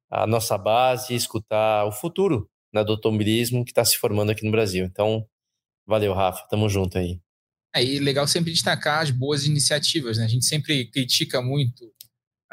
[0.07, 4.51] a nossa base, escutar o futuro né, do automobilismo que está se formando aqui no
[4.51, 4.85] Brasil.
[4.85, 5.25] Então,
[5.87, 7.19] valeu, Rafa, tamo junto aí.
[7.73, 10.25] É, e legal sempre destacar as boas iniciativas, né?
[10.25, 11.91] A gente sempre critica muito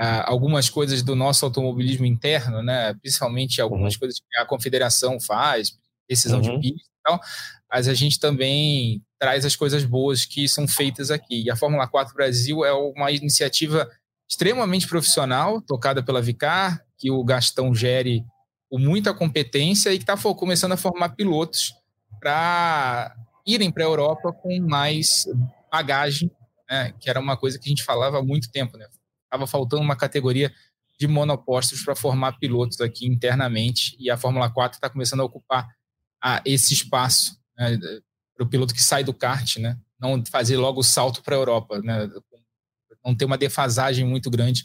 [0.01, 2.95] uh, algumas coisas do nosso automobilismo interno, né?
[2.95, 4.01] Principalmente algumas uhum.
[4.01, 5.77] coisas que a confederação faz,
[6.09, 6.61] decisão uhum.
[6.61, 7.21] de pista e tal,
[7.71, 11.43] mas a gente também traz as coisas boas que são feitas aqui.
[11.43, 13.91] E a Fórmula 4 Brasil é uma iniciativa
[14.29, 18.25] extremamente profissional, tocada pela Vicar, que o Gastão gere
[18.69, 21.75] com muita competência e que está começando a formar pilotos
[22.19, 23.15] para
[23.47, 25.25] irem para a Europa com mais
[25.71, 26.31] bagagem,
[26.69, 28.77] né, que era uma coisa que a gente falava há muito tempo.
[28.77, 28.87] Né?
[29.27, 30.53] Estava faltando uma categoria
[30.99, 35.69] de monopostos para formar pilotos aqui internamente e a Fórmula 4 está começando a ocupar
[36.23, 37.79] a, esse espaço né,
[38.35, 41.39] para o piloto que sai do kart, né, não fazer logo o salto para a
[41.39, 42.09] Europa, né,
[43.05, 44.65] não ter uma defasagem muito grande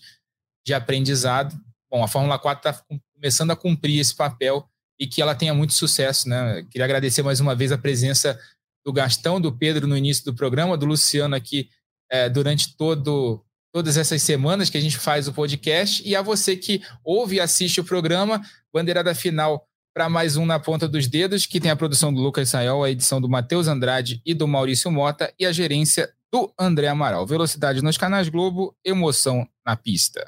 [0.65, 1.55] de aprendizado.
[1.89, 4.67] Bom, a Fórmula 4 está começando a cumprir esse papel
[4.99, 6.29] e que ela tenha muito sucesso.
[6.29, 6.63] Né?
[6.69, 8.39] Queria agradecer mais uma vez a presença
[8.85, 11.69] do Gastão, do Pedro no início do programa, do Luciano aqui
[12.09, 16.55] é, durante todo, todas essas semanas que a gente faz o podcast, e a você
[16.55, 18.41] que ouve e assiste o programa,
[18.73, 22.49] bandeirada final para mais um na ponta dos dedos, que tem a produção do Lucas
[22.49, 26.87] Sayol, a edição do Matheus Andrade e do Maurício Mota, e a gerência do André
[26.87, 27.27] Amaral.
[27.27, 30.25] Velocidade nos canais Globo, emoção na pista.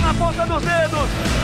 [0.00, 1.41] Na ponta dos dedos!